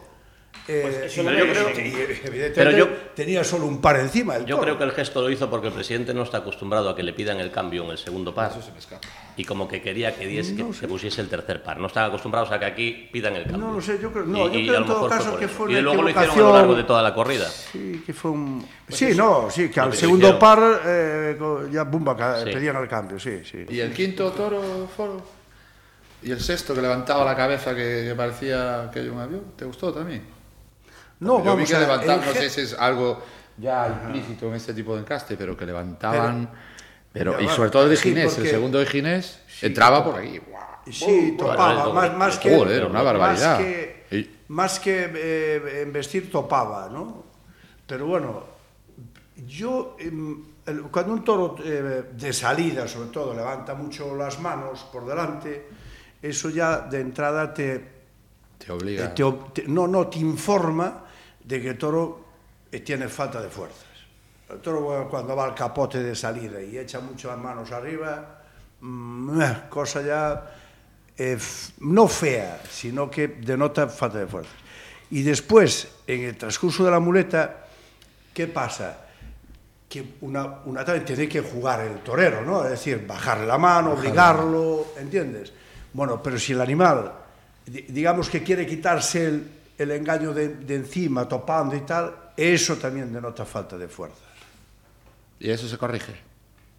[0.69, 4.37] eh, Pues eso yo creo que- evidentemente Pero yo- tenía solo un par encima.
[4.37, 4.63] el Yo toro.
[4.65, 7.13] creo que el gesto lo hizo porque el presidente no está acostumbrado a que le
[7.15, 8.51] pidan el cambio en el segundo par.
[8.51, 9.07] Eso se me escapa.
[9.37, 11.79] Y como que quería que, diese, que, que pusiese el tercer par.
[11.79, 13.67] No están acostumbrados a que aquí pidan el cambio.
[13.69, 15.73] No lo sé, yo creo, Y- no, yo y creo en todo caso que fue
[15.73, 17.49] Y luego lo hicieron a lo largo de toda la corrida.
[17.49, 18.67] Sí, que fue un...
[18.89, 20.39] sí, no, sí, que al segundo hicieron.
[20.39, 21.39] par eh,
[21.73, 22.51] ya bumba, Sí.
[22.53, 23.65] pedían el cambio, sí, sí.
[23.69, 25.23] ¿Y el quinto toro, Foro?
[26.21, 29.43] ¿Y el sexto que levantaba la cabeza que, que parecía que era un avión?
[29.57, 30.23] ¿Te gustó también?
[31.21, 33.23] No, Yo vi vamos que a ver, levantaban, no sé si es algo
[33.57, 36.49] ya implícito en este tipo de encaste, pero que levantaban...
[37.13, 40.05] Pero, Ya y sobre todo el de Sí, Ginés, porque- el segundo de Ginés, entraba
[40.05, 40.39] por aquí.
[40.39, 40.63] ¡guau!
[40.93, 42.55] Sí, topaba, más, más que...
[42.57, 43.59] Joder, una barbaridad.
[43.59, 47.25] Más que, Y- más que eh, embestir topaba, ¿no?
[47.87, 48.45] Pero bueno,
[49.47, 55.07] yo, el- cuando un toro eh, de salida, sobre todo, levanta mucho las manos por
[55.07, 55.67] delante,
[56.23, 57.85] eso ya de entrada te,
[58.59, 59.07] Te obliga.
[59.07, 61.05] Eh, te te- no, no, te informa
[61.49, 62.25] de que el toro
[62.85, 63.87] tiene falta de fuerzas.
[64.51, 68.43] El toro cuando va al capote de salida y echa mucho las manos arriba,
[68.81, 70.55] mm, eh, cosa ya
[71.17, 71.39] eh,
[71.81, 74.53] no fea, sino que denota falta de fuerzas.
[75.11, 77.67] Y después, en el transcurso de la muleta,
[78.35, 79.07] ¿qué pasa?
[79.89, 82.63] Que una, una tiene que jugar el torero, ¿no?
[82.65, 85.53] Es decir, bajarle la mano, obligarlo, ¿entiendes?
[85.95, 87.11] Bueno, pero si el animal,
[87.65, 92.77] di- digamos que quiere quitarse el, el engaño de, de encima, topando y tal, eso
[92.77, 94.19] también denota falta de fuerzas.
[95.41, 96.15] ¿Y eso se corrige?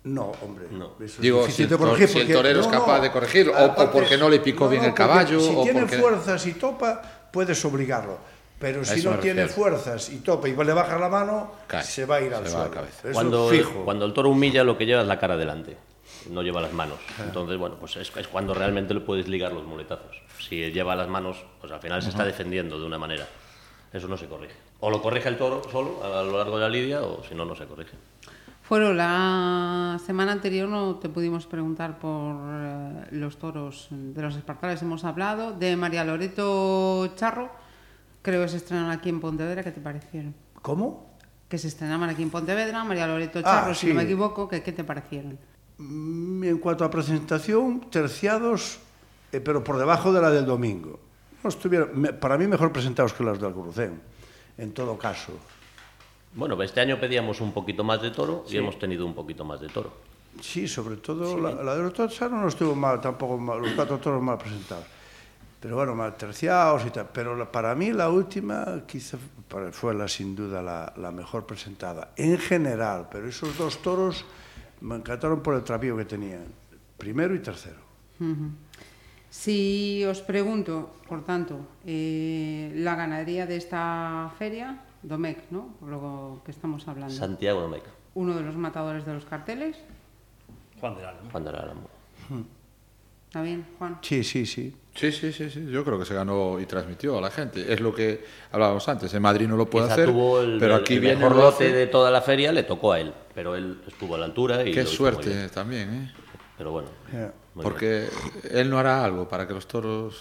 [0.03, 0.65] No, hombre.
[0.71, 0.93] No.
[0.97, 3.11] eso es Digo, difícil si el tor- corregir si el porque- torero es capaz de
[3.11, 5.97] corregirlo, o- o porque no le picó bien el porque caballo, Si o tiene porque-
[5.97, 8.17] fuerzas y topa, puedes obligarlo.
[8.59, 12.17] Pero si no tiene fuerzas y topa y le bajas la mano, Cae, se va
[12.17, 12.81] a ir al se va a la suelo.
[12.81, 12.99] cabeza.
[13.03, 13.85] Eso Cuando, es fijo.
[13.85, 15.77] cuando el toro humilla, lo que lleva es la cara delante,
[16.29, 16.97] no lleva las manos.
[17.23, 20.21] Entonces, bueno, pues es, es cuando realmente le puedes ligar los muletazos.
[20.39, 23.27] Si lleva las manos, pues al final se está defendiendo de una manera.
[23.91, 24.53] Eso no se corrige.
[24.79, 27.45] O lo corrige el toro solo a lo largo de la lidia, o si no,
[27.45, 27.97] no se corrige.
[28.61, 34.79] Fueron la semana anterior no te pudimos preguntar por eh, los toros de los espartales,
[34.83, 35.53] hemos hablado.
[35.53, 37.49] De María Loreto Charro,
[38.21, 40.35] creo que se estrenaron aquí en Pontevedra, ¿qué te parecieron?
[40.61, 41.17] ¿Cómo?
[41.47, 44.61] Que se estrenaban aquí en Pontevedra, María Loreto Ah, Charro, si no me equivoco, ¿qué,
[44.61, 45.39] qué te parecieron?
[45.79, 48.79] Mm, En cuanto a presentación, terciados,
[49.31, 50.99] eh, pero por debajo de la del domingo.
[51.43, 53.99] No estuvieron, me- para mí mejor presentados que las del Alcurucén,
[54.57, 55.31] en todo caso.
[56.35, 59.59] Bueno, este año pedíamos un poquito más de toro y hemos tenido un poquito más
[59.61, 59.91] de toro.
[60.41, 63.97] Sí, sobre todo la, la de los toros no estuvo mal, tampoco mal, los cuatro
[63.97, 64.85] toros mal presentados.
[65.59, 67.07] Pero bueno, mal terciados y tal.
[67.11, 69.17] Pero la- para mí la última quizá
[69.71, 72.11] fue la sin duda la, la mejor presentada.
[72.15, 74.23] En general, pero esos dos toros
[74.81, 76.45] me encantaron por el trapío que tenían.
[76.97, 77.77] Primero y tercero.
[79.29, 85.75] Si os pregunto, por tanto, eh, la ganadería de esta feria, Domecq, ¿no?
[85.79, 87.13] Por lo que estamos hablando.
[87.13, 89.77] Santiago Domecq, Uno de los matadores de los carteles.
[90.79, 91.29] Juan del Álamo.
[91.31, 91.81] Juan del Álamo.
[93.29, 93.99] ¿Está bien, Juan?
[94.01, 94.75] Sí, sí, sí.
[94.95, 95.67] Sí, sí, sí, sí.
[95.69, 97.71] Yo creo que se ganó y transmitió a la gente.
[97.71, 99.13] Es lo que hablábamos antes.
[99.13, 101.53] En Madrid no lo puede Quizá hacer, tuvo el, pero el- aquí el viene mejor
[101.53, 101.71] hace.
[101.71, 104.71] de toda la feria, le tocó a él, pero él estuvo a la altura y
[104.71, 105.49] Qué suerte bien.
[105.51, 106.11] también, ¿eh?
[106.57, 106.89] Pero bueno,
[107.53, 108.07] muy Porque
[108.51, 110.19] él no hará algo para que los toros...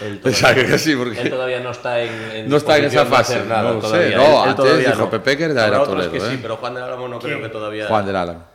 [0.00, 0.12] bien.
[0.12, 3.04] Él Pensaba que sí, porque- él todavía no está en, en No está en esa
[3.04, 3.86] fase, nada no lo sé.
[3.88, 4.16] todavía.
[4.16, 5.10] No, Él- él antes todavía dijo no.
[5.10, 6.38] Pepe que era otros torero, que sí, ¿eh?
[6.40, 7.86] pero Juan del Álamo no creo que todavía...
[7.88, 8.53] Juan del Álamo.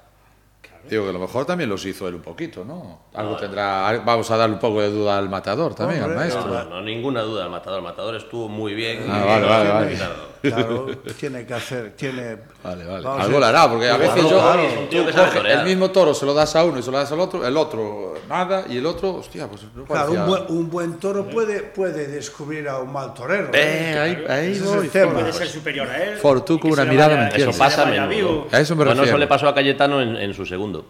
[0.90, 3.00] Digo que a lo mejor también los hizo él un poquito, ¿no?
[3.14, 4.02] Algo tendrá...
[4.06, 6.52] Vamos a darle un poco de duda al matador también, Hombre, al maestro.
[6.52, 7.78] No, no, ninguna duda, el matador.
[7.80, 9.06] El matador estuvo muy bien.
[9.10, 9.98] Ah, y- vale, vale, vale.
[10.42, 10.88] Claro.
[11.20, 12.38] Tiene que hacer, tiene...
[12.64, 13.04] Vale, vale.
[13.04, 13.40] Vamos a Algo ver.
[13.42, 14.40] le hará, porque a veces Claro, yo...
[14.40, 15.60] claro, tío que sabe torear.
[15.60, 17.58] el mismo toro se lo das a uno y se lo das al otro, el
[17.58, 21.62] otro nada, y el otro, hostia, pues no Claro, un buen, un buen toro puede,
[21.64, 23.50] puede descubrir a un mal torero.
[23.54, 24.86] Eh, ahí, ahí Ese es voy.
[24.86, 25.14] el tema.
[25.14, 26.18] Puede ser superior a él.
[26.18, 27.42] For tú y con una mirada me.
[27.42, 28.48] Eso pasa a menudo.
[28.52, 29.10] A eso me Bueno, refiero.
[29.10, 30.86] eso le pasó a Cayetano en, en su segundo.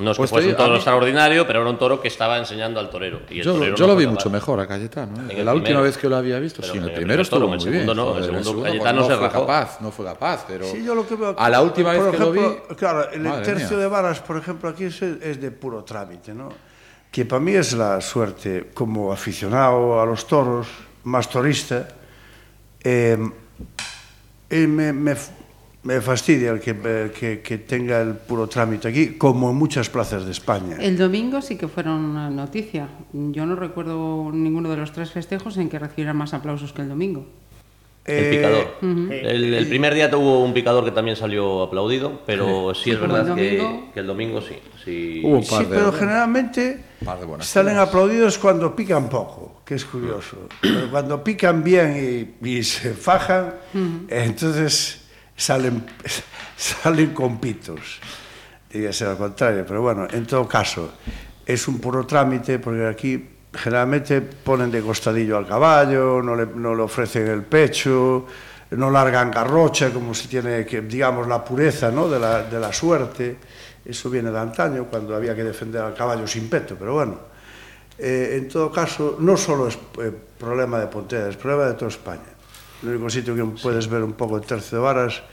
[0.00, 2.36] No es que Pues fuese un toro mí- extraordinario, pero era un toro que estaba
[2.38, 3.20] enseñando al torero.
[3.30, 5.30] Y el Yo, torero yo no lo vi mucho mejor a Cayetano.
[5.30, 5.44] ¿eh?
[5.44, 7.52] La última vez que lo había visto, Pero sí, en el el primero estuvo en
[7.52, 7.72] el muy bien.
[7.86, 9.40] segundo no, el segundo Cayetano no se fue rajó.
[9.40, 11.34] capaz, no fue capaz, pero Sí, yo lo que veo.
[11.38, 12.40] a la última vez que lo vi,
[12.76, 13.78] Claro, el tercio mía.
[13.78, 16.48] de varas, por ejemplo, aquí es, es de puro trámite, ¿no?
[17.12, 20.66] Que para mí es la suerte, como aficionado a los toros,
[21.04, 21.86] más torista,
[22.82, 23.16] eh,
[24.50, 25.14] eh, me, me,
[25.84, 29.88] me fastidia el que, el que, que tenga el puro trámite aquí, como en muchas
[29.90, 30.76] plazas de España.
[30.80, 32.88] El domingo sí que fueron una noticia.
[33.12, 36.88] Yo no recuerdo ninguno de los tres festejos en que recibieran más aplausos que el
[36.88, 37.26] domingo.
[38.06, 38.66] El Eh, picador.
[39.12, 43.28] El, el primer día tuvo un picador que también salió aplaudido, pero sí es verdad
[43.28, 43.90] el que, domingo.
[43.94, 44.54] que el domingo sí.
[44.84, 45.22] sí.
[45.24, 49.62] Hubo un par Sí, de- pero generalmente par de buenas salen aplaudidos cuando pican poco,
[49.64, 50.36] que es curioso.
[50.60, 53.54] Pero cuando pican bien y, y se fajan,
[54.08, 55.00] entonces
[55.36, 55.84] salen,
[56.56, 58.00] salen con pitos.
[58.70, 60.94] Diría ser al contrario, pero bueno, en todo caso,
[61.46, 66.74] es un puro trámite porque aquí generalmente ponen de costadillo al caballo, no le, no
[66.74, 68.26] le ofrecen el pecho,
[68.70, 72.08] no largan garrocha como si tiene que, digamos, la pureza ¿no?
[72.08, 73.36] de, la, de la suerte.
[73.84, 77.34] Eso viene de antaño, cuando había que defender al caballo sin peto, pero bueno.
[77.96, 81.90] Eh, en todo caso, no solo es eh, problema de Pontevedra, es problema de toda
[81.90, 82.33] España.
[82.84, 85.24] o único sitio que podes ver un pouco de terce de varas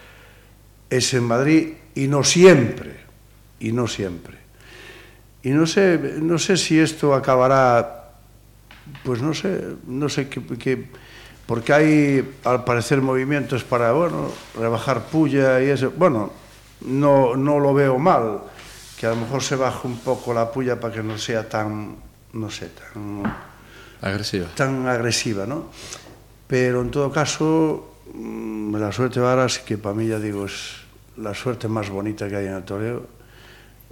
[0.87, 3.03] es en Madrid e no siempre
[3.59, 4.39] e no siempre
[5.43, 8.15] e non sé, no sé si isto acabará
[9.03, 10.89] pues non sé, no sé que, que
[11.51, 16.31] porque hai al parecer movimientos para, bueno, rebajar pulla y eso, bueno,
[16.87, 18.47] no, no lo veo mal,
[18.95, 21.97] que a lo mejor se baje un poco la puya para que no sea tan,
[22.33, 23.23] no sé, tan...
[23.99, 24.47] Agresiva.
[24.55, 25.69] Tan agresiva, ¿no?
[26.51, 30.83] Pero en todo caso, mm, la suerte de varas que para mí ya digo es
[31.15, 33.07] la suerte más bonita que hay en el toreo,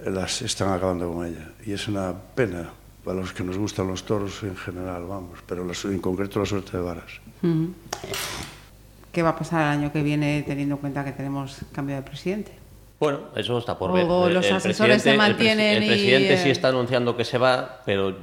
[0.04, 1.52] las están acabando con ella.
[1.64, 2.68] Y es una pena
[3.02, 6.44] para los que nos gustan los toros en general, vamos, pero la, en concreto la
[6.44, 7.12] suerte de varas.
[9.10, 12.02] ¿Qué va a pasar el año que viene teniendo en cuenta que tenemos cambio de
[12.02, 12.52] presidente?
[13.00, 14.32] Bueno, eso está por O ver.
[14.32, 17.80] los El asesores se el mantienen El, presidente eh, sí está anunciando que se va,
[17.86, 18.14] pero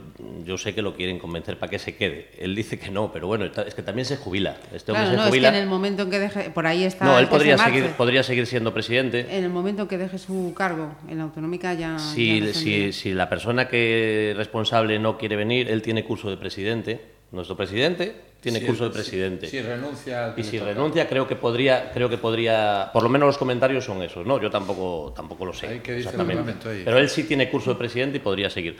[0.45, 2.29] yo sé que lo quieren convencer para que se quede.
[2.37, 4.55] Él dice que no, pero bueno, es que también se jubila.
[4.71, 5.49] Este hombre Claro, se no, es que jubila.
[5.49, 7.05] en el momento en que deje, por ahí está.
[7.05, 9.25] no, él se podría seguir, podría seguir siendo presidente.
[9.35, 11.97] En el momento en que deje su cargo en la autonómica ya.
[11.97, 16.29] Si, ya si, si la persona que es responsable no quiere venir, él tiene curso
[16.29, 17.16] de presidente.
[17.31, 19.47] Nuestro presidente tiene curso de presidente.
[19.47, 20.33] Si renuncia...
[20.37, 24.01] Y si renuncia, creo que podría, creo que podría, por lo menos los comentarios son
[24.01, 24.39] esos, ¿no?
[24.39, 26.53] Yo tampoco, tampoco lo sé Ahí, ¿qué dice el exactamente.
[26.85, 28.77] Pero él sí tiene curso de presidente y podría seguir.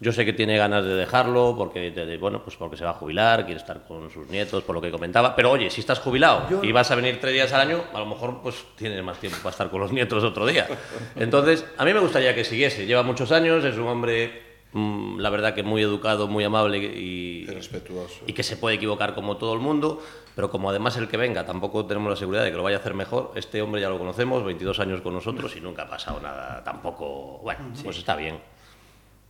[0.00, 2.90] Yo sé que tiene ganas de dejarlo porque, de- de- bueno, pues porque se va
[2.90, 5.34] a jubilar, quiere estar con sus nietos, por lo que comentaba.
[5.34, 8.06] Pero oye, si estás jubilado y vas a venir tres días al año, a lo
[8.06, 10.68] mejor pues tienes más tiempo para estar con los nietos otro día.
[11.16, 12.86] Entonces, a mí me gustaría que siguiese.
[12.86, 14.42] Lleva muchos años, es un hombre,
[14.74, 18.24] la verdad que muy educado, muy amable y, respetuoso.
[18.26, 20.02] y que se puede equivocar como todo el mundo,
[20.36, 22.80] pero como además el que venga tampoco tenemos la seguridad de que lo vaya a
[22.80, 26.20] hacer mejor, este hombre ya lo conocemos, 22 años con nosotros y nunca ha pasado
[26.20, 28.38] nada tampoco, bueno, pues está bien.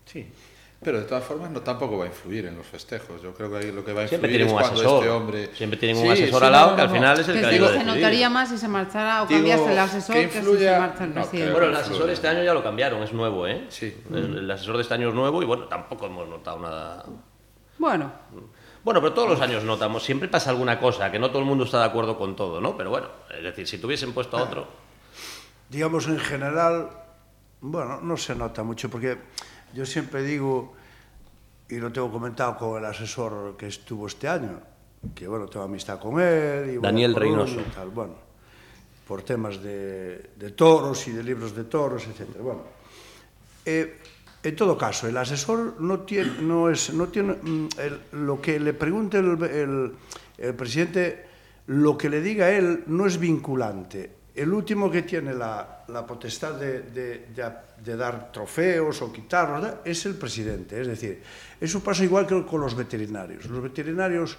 [0.05, 0.27] Sí.
[0.81, 3.21] Pero de todas formas no tampoco va a influir en los festejos.
[3.21, 4.99] Yo creo que ahí lo que va a influir Siempre tienen es un cuando asesor.
[5.03, 5.51] este hombre...
[5.55, 6.95] Siempre tienen un Sí, asesor sí, al no, lado no, que al no.
[6.95, 9.73] final es el Que que a se notaría más si se marchara o Digo, cambiase
[9.73, 11.53] el asesor que que, si influya- se marcha el presidente.
[11.53, 13.67] Bueno, el asesor este año ya lo cambiaron, es nuevo, ¿eh?
[13.71, 14.03] Sí.
[14.13, 17.05] El, el asesor de este año es nuevo y bueno, tampoco hemos notado nada.
[17.79, 18.13] Bueno,
[18.85, 21.65] Bueno, pero todos los años notamos, siempre pasa alguna cosa, que no todo el mundo
[21.65, 22.77] está de acuerdo con todo, ¿no?
[22.77, 24.69] Pero bueno, es decir, si tuviesen puesto a otro.
[25.69, 26.89] digamos en general,
[27.61, 29.19] bueno, no se nota mucho, porque
[29.75, 30.75] yo siempre digo,
[31.69, 34.61] y lo tengo comentado con el asesor que estuvo este año,
[35.15, 36.75] que bueno, tengo amistad con él.
[36.75, 37.61] Y, Daniel Reynoso.
[37.61, 38.15] y tal, bueno,
[39.07, 42.37] por temas de, de toros y de libros de toros, etc.
[42.41, 42.61] Bueno,
[43.65, 43.99] eh,
[44.43, 48.59] en todo caso, el asesor no tiene, no es, no tiene mm, el- lo que
[48.61, 49.93] le pregunte el, el-
[50.39, 51.27] el presidente,
[51.67, 54.18] lo que le diga él no es vinculante.
[54.39, 57.27] El último que tiene la, potestad de,
[57.97, 60.81] dar trofeos o quitarlos es el presidente.
[60.81, 61.21] Es decir,
[61.61, 63.47] eso pasa igual que con los veterinarios.
[63.47, 64.39] Los veterinarios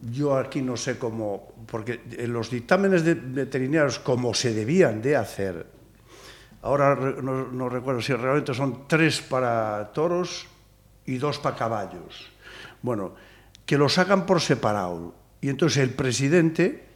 [0.00, 5.66] yo aquí no sé cómo, porque los dictámenes veterinarios como se debían de hacer,
[6.62, 10.46] ahora no, no recuerdo si realmente son tres para toros
[11.04, 12.30] y dos para caballos.
[12.80, 13.14] Bueno,
[13.66, 15.14] que los hagan por separado.
[15.42, 16.87] Y entonces el presidente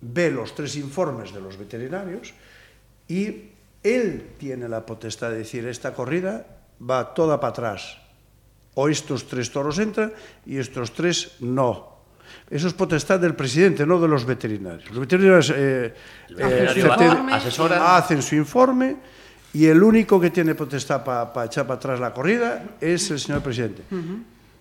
[0.00, 2.32] ve los tres informes de los veterinarios
[3.08, 3.50] y
[3.82, 6.46] él tiene la potestad de decir, esta corrida
[6.82, 7.98] va toda para atrás.
[8.74, 10.12] O estos tres toros entran
[10.46, 11.98] y estos tres no.
[12.50, 14.88] Eso es potestad del presidente, no de los veterinarios.
[14.90, 15.94] Los veterinarios eh,
[16.28, 18.96] veterinario eh, va- hacen su informe
[19.54, 23.42] y el único que tiene potestad para echar para atrás la corrida es el señor
[23.42, 23.82] presidente.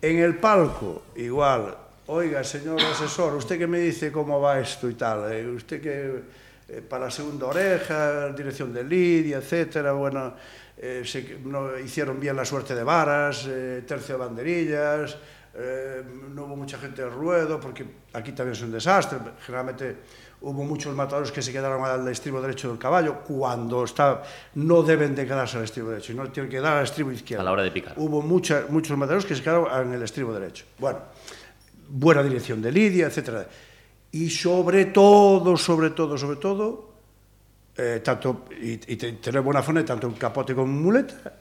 [0.02, 1.76] En el palco, igual,
[2.08, 6.22] oiga, señor asesor, usted que me dice cómo va esto y tal, eh, usted que
[6.70, 10.34] eh, para la segunda oreja, dirección de lidia, etcétera, bueno,
[10.78, 15.18] eh, se- no hicieron bien la suerte de varas, eh, tercio de banderillas,
[16.36, 17.84] no hubo mucha gente de ruedo, porque
[18.14, 19.96] aquí también es un desastre, generalmente
[20.42, 24.22] hubo muchos matadores que se quedaron al estribo derecho del caballo, cuando está,
[24.54, 27.42] no deben de quedarse al estribo derecho, no tienen que dar al estribo izquierdo.
[27.42, 27.94] A la hora de picar.
[27.98, 30.66] Hubo mucha- muchos matadores que se quedaron en el estribo derecho.
[30.78, 31.00] Bueno,
[31.90, 33.48] buena dirección de lidia, etcétera.
[34.12, 36.90] Y sobre todo, sobre todo, sobre todo,
[37.76, 41.34] eh, tanto, y, y te- tener buena fone tanto en capote como en muleta,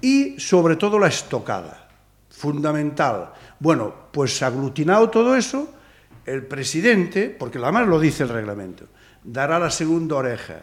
[0.00, 1.88] y sobre todo la estocada,
[2.30, 3.32] fundamental.
[3.58, 5.68] Bueno, pues aglutinado todo eso,
[6.24, 8.84] el presidente, porque la más lo dice el reglamento,
[9.24, 10.60] dará la segunda oreja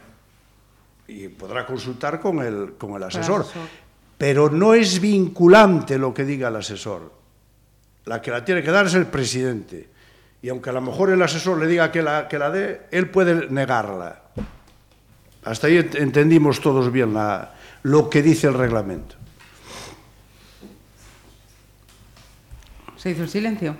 [1.07, 3.45] y podrá consultar con el, con el asesor.
[4.17, 7.11] Pero no es vinculante lo que diga el asesor.
[8.05, 9.89] La que la tiene que dar es el presidente.
[10.41, 13.09] Y aunque a lo mejor el asesor le diga que la, que la dé, él
[13.09, 14.21] puede negarla.
[15.43, 17.53] Hasta ahí ent- entendimos todos bien la-
[17.83, 19.15] lo que dice el reglamento.
[22.97, 23.75] se hizo el silencio.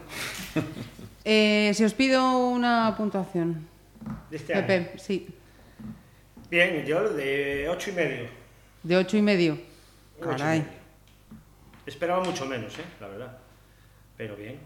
[1.27, 3.65] Eh, si os pido una puntuación.
[4.29, 4.67] De este año.
[4.67, 5.27] Pepe, sí.
[6.51, 8.27] Bien, yo de ocho y medio.
[8.83, 9.53] De ocho y medio.
[9.53, 9.59] Un
[10.27, 10.59] ocho y Caray.
[10.59, 10.71] medio.
[11.87, 12.83] Esperaba mucho menos, ¿eh?
[13.01, 13.37] La verdad.
[14.17, 14.59] Pero bien.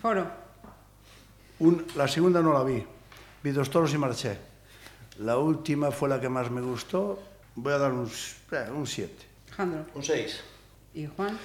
[0.00, 0.26] Foro.
[1.58, 2.84] Un- la segunda no la vi.
[3.42, 4.36] Vi dos toros y marché.
[5.18, 7.22] La última fue la que más me gustó.
[7.54, 9.12] Voy a dar un 7.
[9.48, 9.86] Alejandro.
[9.94, 10.40] Un 6.
[10.94, 11.38] ¿Y Juan?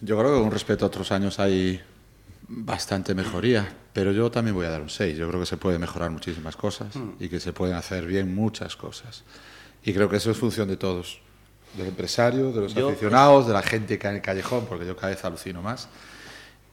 [0.00, 1.80] Yo creo que con respecto a otros años hay
[2.48, 5.16] bastante mejoría, pero yo también voy a dar un 6.
[5.16, 8.76] Yo creo que se puede mejorar muchísimas cosas y que se pueden hacer bien muchas
[8.76, 9.24] cosas.
[9.84, 11.20] Y creo que eso es función de todos,
[11.76, 14.86] del empresario, de los Yo- aficionados, de la gente que hay en el callejón, porque
[14.86, 15.88] yo cada vez alucino más,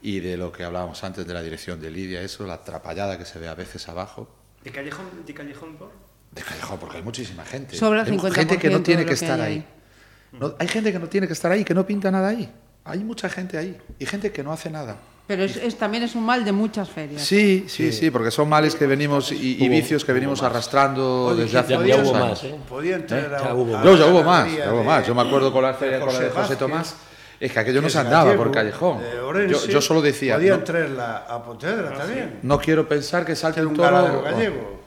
[0.02, 3.24] y de lo que hablábamos antes de la dirección de Lidia, eso, la atrapallada que
[3.24, 4.28] se ve a veces abajo.
[4.62, 5.92] ¿De callejón, de callejón por?
[6.32, 7.76] De callejón, porque hay muchísima gente.
[7.76, 9.58] Sobra el hay 50% gente que no tiene de que que estar hay ahí.
[9.58, 10.38] ahí.
[10.40, 12.52] No, hay gente que no tiene que estar ahí, que no pinta nada ahí.
[12.84, 14.96] Hay mucha gente ahí y gente que no hace nada.
[15.26, 17.22] Pero es, es- también es un mal de muchas ferias.
[17.22, 21.44] Sí, sí, sí, porque son males que venimos y, y vicios que venimos arrastrando Oye,
[21.44, 22.28] desde hace muchos hubo años.
[22.30, 22.54] más, ¿eh?
[22.68, 23.84] Podían a- Ya hubo a más.
[23.86, 25.06] No, ya hubo más, ya hubo más.
[25.06, 26.96] Yo me acuerdo con la feria con la de José Vázquez, Tomás,
[27.40, 28.98] es que aquello que no se andaba gallego, por callejón.
[29.16, 29.72] Yo, Orense.
[29.72, 32.40] yo solo decía, Podían no, traerla a Pontevedra también.
[32.42, 34.22] no quiero pensar que salte un toro.
[34.22, 34.82] gallego.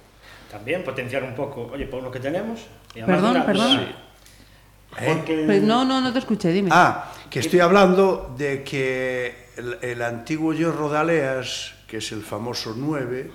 [0.51, 2.59] También potenciar un poco, oye, por lo que tenemos.
[2.93, 3.79] y Perdón, de una- perdón.
[3.79, 5.05] Sí.
[5.05, 6.69] Porque Pues no, no, no te escuché, dime.
[6.71, 12.21] Ah, que estoy hablando de que el, el antiguo hierro de Aleas, que es el
[12.23, 13.31] famoso 9,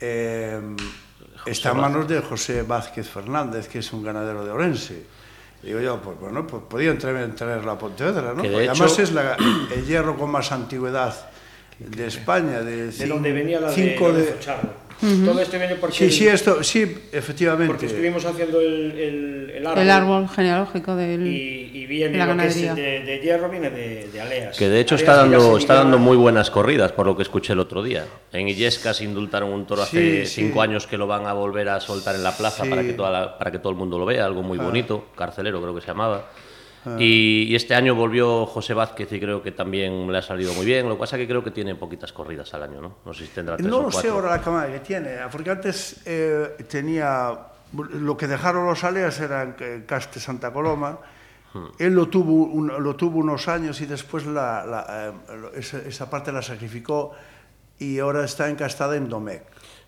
[0.00, 0.60] eh,
[1.46, 5.04] está en manos de José Vázquez Fernández, que es un ganadero de Orense.
[5.62, 8.42] Digo yo, pues bueno, pues podían traer, traerla a Pontevedra, ¿no?
[8.42, 9.36] De Porque además hecho- es la-
[9.74, 11.14] el hierro con más antigüedad
[11.80, 14.36] de España, de, de donde venía la de cinco de,
[15.00, 15.32] Lorenzo Charro.
[15.32, 17.66] Todo esto viene porque, Sí, sí, esto, sí, efectivamente.
[17.66, 21.26] porque estuvimos haciendo el, el, el árbol, El árbol genealógico del...
[21.26, 22.74] y, y viene la lo que es ganadería.
[22.74, 24.56] de, de hierro, viene de, de aleas.
[24.56, 27.52] Que de hecho Aleas está dando, está dando muy buenas corridas, por lo que escuché
[27.52, 28.04] el otro día.
[28.32, 30.42] En Illescas indultaron un toro hace Sí, sí.
[30.42, 32.70] cinco años que lo van a volver a soltar en la plaza Sí.
[32.70, 35.60] para, que toda la- para que todo el mundo lo vea, algo muy bonito, carcelero
[35.62, 36.26] creo que se llamaba.
[36.98, 40.64] Y, y este año volvió José Vázquez y creo que también le ha salido muy
[40.64, 40.88] bien.
[40.88, 42.96] Lo que pasa es que creo que tiene poquitas corridas al año, ¿no?
[43.04, 45.50] No sé si tendrá tres No o lo sé ahora la camada que tiene, porque
[45.50, 47.38] antes eh, tenía.
[47.72, 49.54] Lo que dejaron los aleas eran
[49.86, 50.98] Caste Santa Coloma.
[51.52, 51.66] Hmm.
[51.78, 55.12] Él lo tuvo, un- lo tuvo unos años y después la, la, eh,
[55.56, 57.12] esa, esa parte la sacrificó
[57.78, 59.42] y ahora está encastada en Domecq.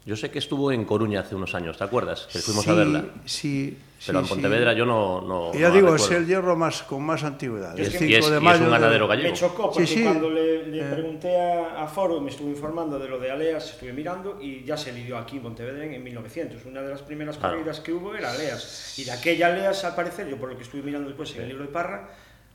[0.06, 2.26] Yo sé que estuvo en Coruña hace unos años, ¿te acuerdas?
[2.32, 3.04] Que fuimos sí, a verla.
[3.26, 3.76] Sí.
[4.06, 4.78] Pero sí, en Pontevedra sí.
[4.78, 5.20] yo no.
[5.20, 7.76] no ya no digo, es el hierro más, con más antigüedad.
[7.76, 9.28] Y el es- 5 y es- de y es mayo un de- ganadero gallego.
[9.28, 10.02] Me chocó porque Sí, sí.
[10.04, 10.90] cuando le, le Eh.
[10.90, 14.78] pregunté a, a Foro, me estuve informando de lo de Aleas, estuve mirando y ya
[14.78, 16.64] se lidió aquí en Pontevedra en 1900.
[16.64, 17.56] Una de las primeras Claro.
[17.56, 18.98] corridas que hubo era Aleas.
[18.98, 21.48] Y de aquella Aleas, al parecer, yo por lo que estuve mirando después en el
[21.48, 22.08] libro de Parra,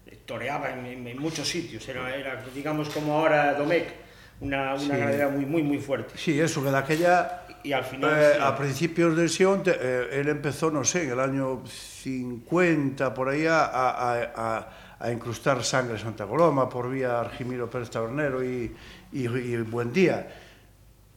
[0.07, 1.87] eh, toreaba en, en- en muchos sitios.
[1.87, 3.87] Era, era, digamos, como ahora Domecq,
[4.39, 4.87] una, una sí.
[4.87, 6.17] gradera muy, muy, muy fuerte.
[6.17, 7.41] Sí, eso, que de aquella...
[7.63, 8.41] Y al final, eh, sí.
[8.43, 13.47] A principios del siglo, eh, él empezó, no sé, en el año 50, por ahí,
[13.47, 14.69] a, a, a,
[14.99, 18.75] a incrustar sangre en Santa Coloma por vía Argimiro Pérez Tabernero y,
[19.11, 20.27] y, y Buendía.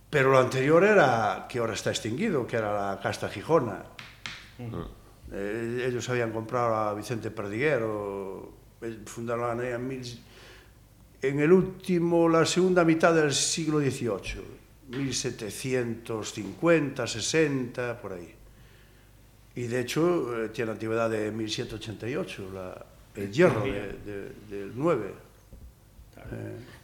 [0.08, 3.82] Pero lo anterior era, que ahora está extinguido, que era la casta Gijona.
[4.58, 4.86] Uh -huh.
[5.32, 10.24] eh, ellos habían comprado a Vicente Perdiguero, eh, fundaron la en 1000...
[11.22, 14.58] en el último, la segunda mitad del siglo XVIII.
[14.88, 18.32] 1750, 60, por ahí.
[19.54, 25.12] Y de hecho eh, tiene antigüedad de 1788, la- el hierro de- de- del 9.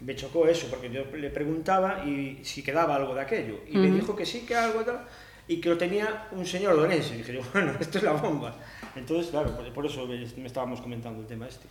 [0.00, 3.60] me chocó eso, porque yo le preguntaba y si quedaba algo de aquello.
[3.68, 5.00] Y me dijo que sí, que algo y tal,
[5.48, 7.14] y que lo tenía un señor donense.
[7.14, 8.56] Y dije yo, bueno, esto es la bomba.
[8.96, 11.66] Entonces, claro, por, por eso me, me estábamos comentando el tema este.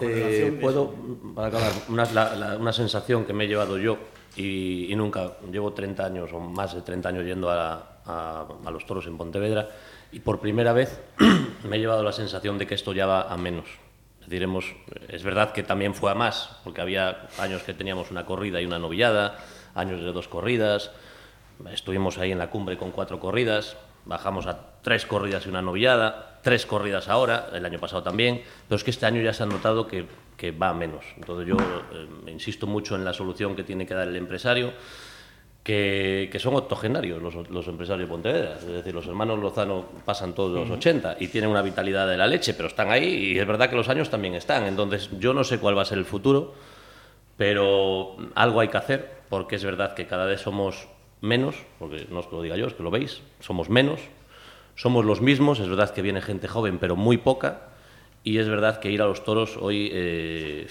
[0.00, 0.94] Eh, puedo,
[1.34, 3.98] para acabar, una, la- la- una sensación que me he llevado yo
[4.36, 8.70] y, y nunca, llevo 30 años o más de 30 años yendo a, a- a
[8.70, 9.68] los toros en Pontevedra
[10.12, 11.00] y por primera vez
[11.68, 13.66] me he llevado la sensación de que esto ya va a menos.
[14.26, 14.66] Diremos,
[15.08, 18.66] es verdad que también fue a más, porque había años que teníamos una corrida y
[18.66, 19.38] una novillada,
[19.74, 20.92] años de dos corridas,
[21.72, 26.29] estuvimos ahí en la cumbre con cuatro corridas, bajamos a tres corridas y una novillada,
[26.42, 29.46] tres corridas ahora, el año pasado también, pero es que este año ya se ha
[29.46, 31.04] notado que, que va a menos.
[31.16, 34.72] Entonces yo eh, insisto mucho en la solución que tiene que dar el empresario,
[35.62, 38.54] que, que son octogenarios los, los empresarios de Pontevedra.
[38.56, 42.26] Es decir, los hermanos Lozano pasan todos los 80 y tienen una vitalidad de la
[42.26, 44.64] leche, pero están ahí y es verdad que los años también están.
[44.64, 46.54] Entonces yo no sé cuál va a ser el futuro,
[47.36, 50.88] pero algo hay que hacer, porque es verdad que cada vez somos
[51.20, 54.00] menos, porque no os lo diga yo, es que lo veis, somos menos,
[54.80, 57.68] somos los mismos, es verdad que viene gente joven, pero muy poca,
[58.24, 60.66] y es verdad que ir a los toros hoy eh,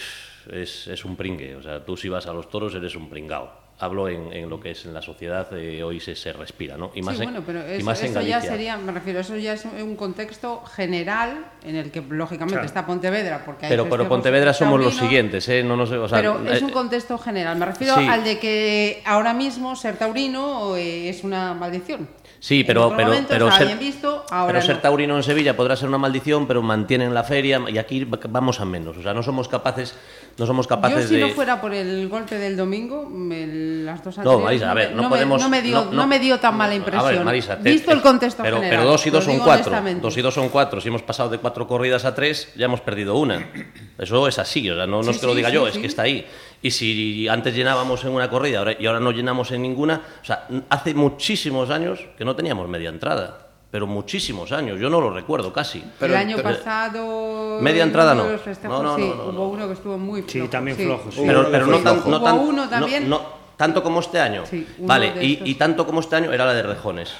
[0.51, 3.69] es, es un pringue, o sea, tú si vas a los toros eres un pringao.
[3.81, 6.91] Hablo en, en lo que es en la sociedad, eh, hoy se, se respira, ¿no?
[6.95, 9.53] Y más sí, en, bueno, pero y eso, en ya sería, me refiero, eso ya
[9.53, 12.65] es un contexto general en el que lógicamente Claro.
[12.65, 15.63] está Pontevedra, porque hay Pero, pero Pontevedra somos los siguientes, ¿eh?
[15.63, 17.57] No nos, o sea, pero es eh, un contexto general.
[17.57, 18.05] Me refiero sí.
[18.05, 22.09] al de que ahora mismo ser taurino eh, es una maldición.
[22.41, 24.81] Sí, pero, pero, pero, ser, bien visto, ahora pero ser no.
[24.81, 28.61] taurino en Sevilla podrá ser una maldición, pero mantienen la feria y aquí va- vamos
[28.61, 28.95] a menos.
[28.95, 29.93] O sea, no somos capaces,
[30.37, 31.21] no somos Yo capaces si de.
[31.21, 33.45] no fuera por el golpe del domingo, me-
[33.83, 35.41] las dos No, anteriores Marisa, a ver, no, me- podemos.
[35.41, 37.05] no me dio, no, me dio tan mala impresión.
[37.05, 38.77] A ver, Marisa, te- visto el contexto pero, general.
[38.79, 39.73] Pero dos y dos son cuatro.
[40.01, 40.79] Dos y dos son cuatro.
[40.79, 43.49] Si hemos pasado de cuatro corridas a tres, ya hemos perdido una.
[43.97, 45.77] Eso es así, o sea, no, no Sí, es que lo diga sí, yo, es
[45.77, 46.25] que está ahí.
[46.61, 50.25] Y si antes llenábamos en una corrida ahora- y ahora no llenamos en ninguna, o
[50.25, 53.45] sea, hace muchísimos años que no teníamos media entrada.
[53.71, 55.83] Pero muchísimos años, yo no lo recuerdo casi.
[55.99, 57.59] Pero- el año pero- pasado.
[57.61, 58.37] Media en entrada uno no.
[58.39, 59.43] festejos, No, no, sí, no, no, hubo no.
[59.49, 60.49] uno que estuvo muy Sí, flojo.
[60.49, 61.21] también flojo, sí.
[61.25, 62.09] Pero, Uno pero no, tan- flojo.
[62.09, 63.09] no Hubo tan- uno no- también.
[63.09, 63.21] no-
[63.55, 64.43] tanto como este año.
[64.49, 65.47] Sí, uno vale, de y, estos.
[65.49, 67.11] y tanto como este año era la de Rejones.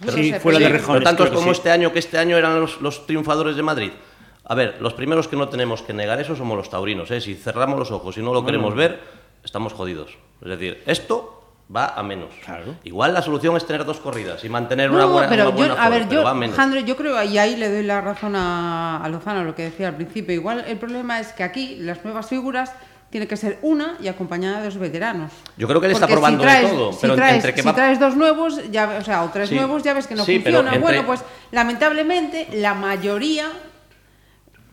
[0.00, 0.68] Puro Sí, fue la de.
[0.70, 1.00] Rejones.
[1.00, 1.58] Pero tanto creo que como sí.
[1.58, 3.90] este año, que este año eran los, los triunfadores de Madrid.
[4.48, 7.10] A ver, los primeros que no tenemos que negar eso somos los taurinos.
[7.10, 7.20] ¿eh?
[7.20, 9.00] Si cerramos los ojos y no lo queremos ver,
[9.44, 10.16] estamos jodidos.
[10.40, 11.32] Es decir, esto
[11.74, 12.28] va a menos.
[12.44, 12.76] Claro.
[12.84, 15.56] Igual la solución es tener dos corridas y mantener No, una buena, pero una yo,
[15.56, 19.08] buena a forma, ver, pero yo, creo, y ahí le doy la razón a, a
[19.08, 20.32] Lozano, lo que decía al principio.
[20.32, 22.72] Igual el problema es que aquí las nuevas figuras
[23.10, 25.32] tiene que ser una y acompañada de los veteranos.
[25.56, 27.62] Yo creo que él está Porque probando si de todo, si pero traes, entre que
[27.62, 29.56] si va- traes dos nuevos, ya, o sea, o tres Sí.
[29.56, 30.58] nuevos, ya ves que no Sí, funciona.
[30.68, 33.48] entre- Bueno, pues lamentablemente la mayoría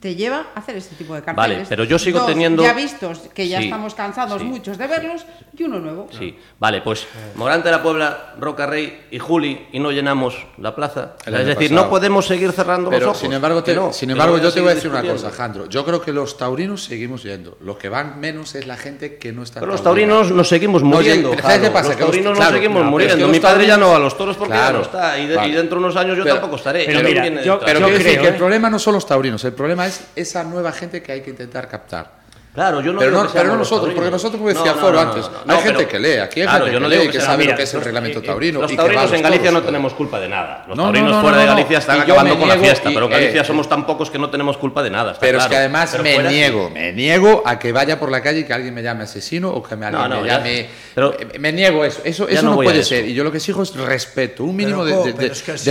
[0.03, 1.59] te lleva a hacer este tipo de carteles.
[1.59, 4.45] Vale, pero yo sigo Dos teniendo- ya vistos, que ya Sí, estamos cansados sí.
[4.45, 5.25] muchos de verlos,
[5.57, 6.09] y uno nuevo.
[6.11, 10.75] Sí, vale, pues Morante de la Puebla, Roca Rey y Juli y no llenamos la
[10.75, 11.13] plaza.
[11.25, 11.83] El es decir, pasado.
[11.85, 13.21] no podemos seguir cerrando Pero los ojos.
[13.21, 15.31] sin embargo, te- no, sin embargo no yo te voy a decir una cosa.
[15.31, 15.69] Jandro.
[15.69, 17.57] Yo creo que los taurinos seguimos yendo.
[17.61, 19.61] Los que van menos es la gente que no está.
[19.61, 21.29] Pero los taurinos nos seguimos muriendo.
[21.31, 21.87] Oye, ¿sabes qué pasa?
[21.91, 23.27] Los taurinos claro, nos seguimos no, pero es que muriendo.
[23.29, 25.17] Mi padre ya no a los toros porque ya no está.
[25.17, 25.47] Y, de- vale.
[25.47, 26.83] y dentro de unos años yo Pero- tampoco estaré.
[26.87, 28.31] pero mira, yo- creo, que el ¿eh?
[28.33, 31.67] problema no son los taurinos, el problema es esa nueva gente que hay que intentar
[31.67, 32.22] captar.
[32.53, 34.65] Claro, yo no pero no, que pero seamos no los nosotros, porque nosotros, como decía
[34.65, 36.65] No, no, Foro no, no, antes, no, hay gente pero- que lee, aquí hay Claro,
[36.65, 38.19] gente yo que no lee y que que sabe mira, lo que es el reglamento
[38.19, 38.61] eh, taurino.
[38.61, 40.65] Los y que va a taurinos los en Galicia toros, no tenemos culpa de nada.
[40.67, 41.47] Los No, no, taurinos no, fuera no, de.
[41.47, 44.11] Galicia están Y acabando con la fiesta, y- pero en eh, Galicia somos tan pocos
[44.11, 45.13] que no tenemos culpa de nada.
[45.13, 46.35] está Pero es que además Pero me fuera sí.
[46.35, 49.49] niego, me niego a que vaya por la calle y que alguien me llame asesino
[49.49, 50.69] o que me, alguien No, no, me llame.
[50.93, 52.01] pero- eh, me niego eso.
[52.03, 53.07] Eso, eso no puede ser.
[53.07, 55.11] Y yo lo que exijo es respeto, un mínimo de,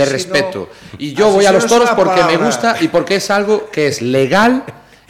[0.05, 0.69] respeto.
[0.97, 4.01] Y yo voy a los toros porque me gusta y porque es algo que es
[4.01, 4.63] legal.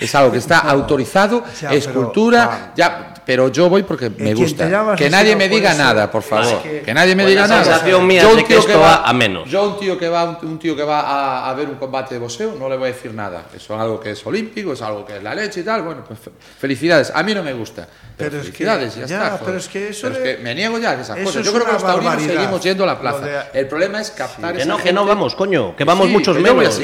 [0.03, 2.71] Es algo que está autorizado, Ya, es pero, cultura, Juan.
[2.75, 4.95] ya, pero yo voy porque me quien gusta.
[4.95, 6.61] Que nadie me diga nada, por favor.
[6.61, 7.63] que- Que nadie me diga nada.
[7.63, 9.49] sensación mía Yo un que tío esto va a menos.
[9.49, 12.15] Yo un tío que va un, un tío que va a, a ver un combate
[12.15, 13.45] de boxeo no le voy a decir nada.
[13.55, 15.81] Eso es algo que es olímpico, es algo que es la leche y tal.
[15.83, 17.11] Bueno, pues fe- felicidades.
[17.13, 17.87] A mí no me gusta.
[18.15, 19.29] Pero, Pero es que- felicidades, ya, ya, está.
[19.31, 19.45] joder.
[19.45, 21.35] pero es que eso Pero es que me niego ya a esas cosas.
[21.37, 23.19] es Yo creo que los taurinos seguimos yendo a la plaza.
[23.25, 26.11] de- El problema es captar Que esa no, que no vamos, coño, que vamos Sí,
[26.13, 26.79] muchos que menos.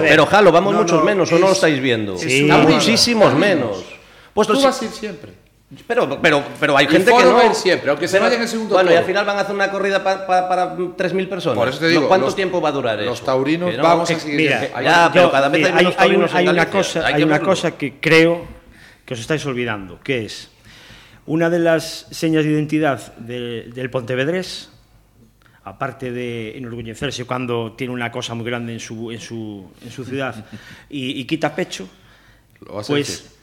[0.00, 2.16] Pero Jalo, vamos muchos no, menos, ¿o no lo es- estáis viendo?
[2.16, 2.44] Sí.
[2.50, 3.84] Muchísimos menos.
[4.34, 5.32] Tú vas a ir siempre.
[5.86, 7.34] Pero, pero, pero hay Y gente que no.
[7.34, 9.24] va a ir siempre, aunque se Pero- vaya en el segundo Bueno, y al final
[9.24, 11.56] van a hacer una corrida pa- pa- para 3.000 personas.
[11.56, 13.24] Por eso te digo, ¿Cuánto los- tiempo va a durar los eso?
[13.24, 14.68] taurinos Que no, vamos a seguir Mira.
[14.74, 16.80] Hay- Ya, pero cada vez mira, hay menos hay, taurinos un- hay en una Galicia,
[16.80, 18.46] cosa, hay una cosa que creo
[19.04, 20.50] que os estáis olvidando, que es
[21.26, 24.70] una de las señas de identidad de- del Pontevedrés,
[25.62, 30.04] aparte de enorgullecerse cuando tiene una cosa muy grande en su, en su, en su
[30.04, 30.34] ciudad
[30.90, 31.88] y, y quita pecho,
[32.66, 33.39] Lo vas a pues decir.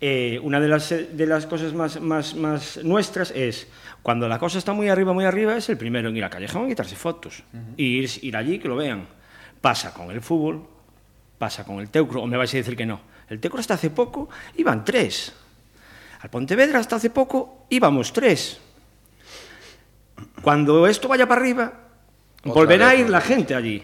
[0.00, 3.66] Eh, una de las, de las cosas más, más, más nuestras es
[4.02, 6.66] cuando la cosa está muy arriba, muy arriba, es el primero en ir a Callejón
[6.66, 7.42] y quitarse fotos.
[7.76, 9.06] y ir, ir allí que lo vean.
[9.60, 10.66] Pasa con el fútbol,
[11.38, 13.00] pasa con el Teucro, o me vais a decir que no.
[13.28, 15.32] El Teucro hasta hace poco iban tres.
[16.20, 18.60] Al Pontevedra hasta hace poco íbamos tres.
[20.42, 21.72] Cuando esto vaya para arriba,
[22.42, 23.82] Otra volverá a ir la gente allí.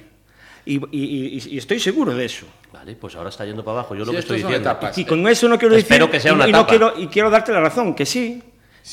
[0.64, 2.46] Y, y- y- y estoy seguro de eso.
[2.74, 3.94] Vale, pues ahora está yendo para abajo.
[3.94, 4.68] Yo lo Sí, que esto estoy diciendo.
[4.68, 4.98] etapas.
[4.98, 5.92] Y con eso no quiero decir.
[5.92, 6.70] Espero que sea y- una y, no etapa.
[6.70, 8.42] quiero, y quiero darte la razón, que sí.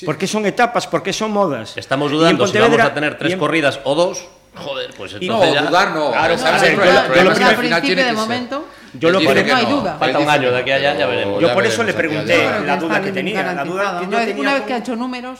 [0.05, 1.75] Porque son etapas, porque son modas.
[1.77, 4.23] Estamos Y en dudando si vamos a tener tres y en- corridas o dos.
[4.55, 5.67] Joder, pues Y no, entonces ya...
[5.67, 6.11] dudar no.
[6.11, 8.13] Claro, lo problema que- es que al principio tiene de que ser.
[8.15, 9.95] momento, Yo lo que- que no hay duda.
[9.97, 11.41] Falta un año de aquí a allá, ya veremos.
[11.41, 13.41] Yo por eso le pregunté la duda que tenía.
[13.53, 15.39] La duda que una, yo tenía una vez que ha hecho números,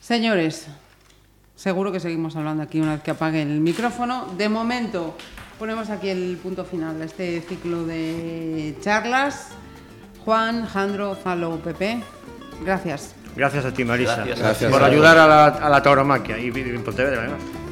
[0.00, 0.68] señores,
[1.56, 4.28] seguro que seguimos hablando aquí una vez que apague el micrófono.
[4.36, 5.16] De momento,
[5.58, 9.48] ponemos aquí el punto final de este ciclo de charlas.
[10.24, 12.02] Juan, Jandro, Zalo, Pepe,
[12.64, 13.14] gracias.
[13.36, 14.38] Gracias a ti, Marisa, Gracias.
[14.38, 14.72] Gracias.
[14.72, 17.65] por ayudar a la, a la tauromaquia y en Pontevedra, además.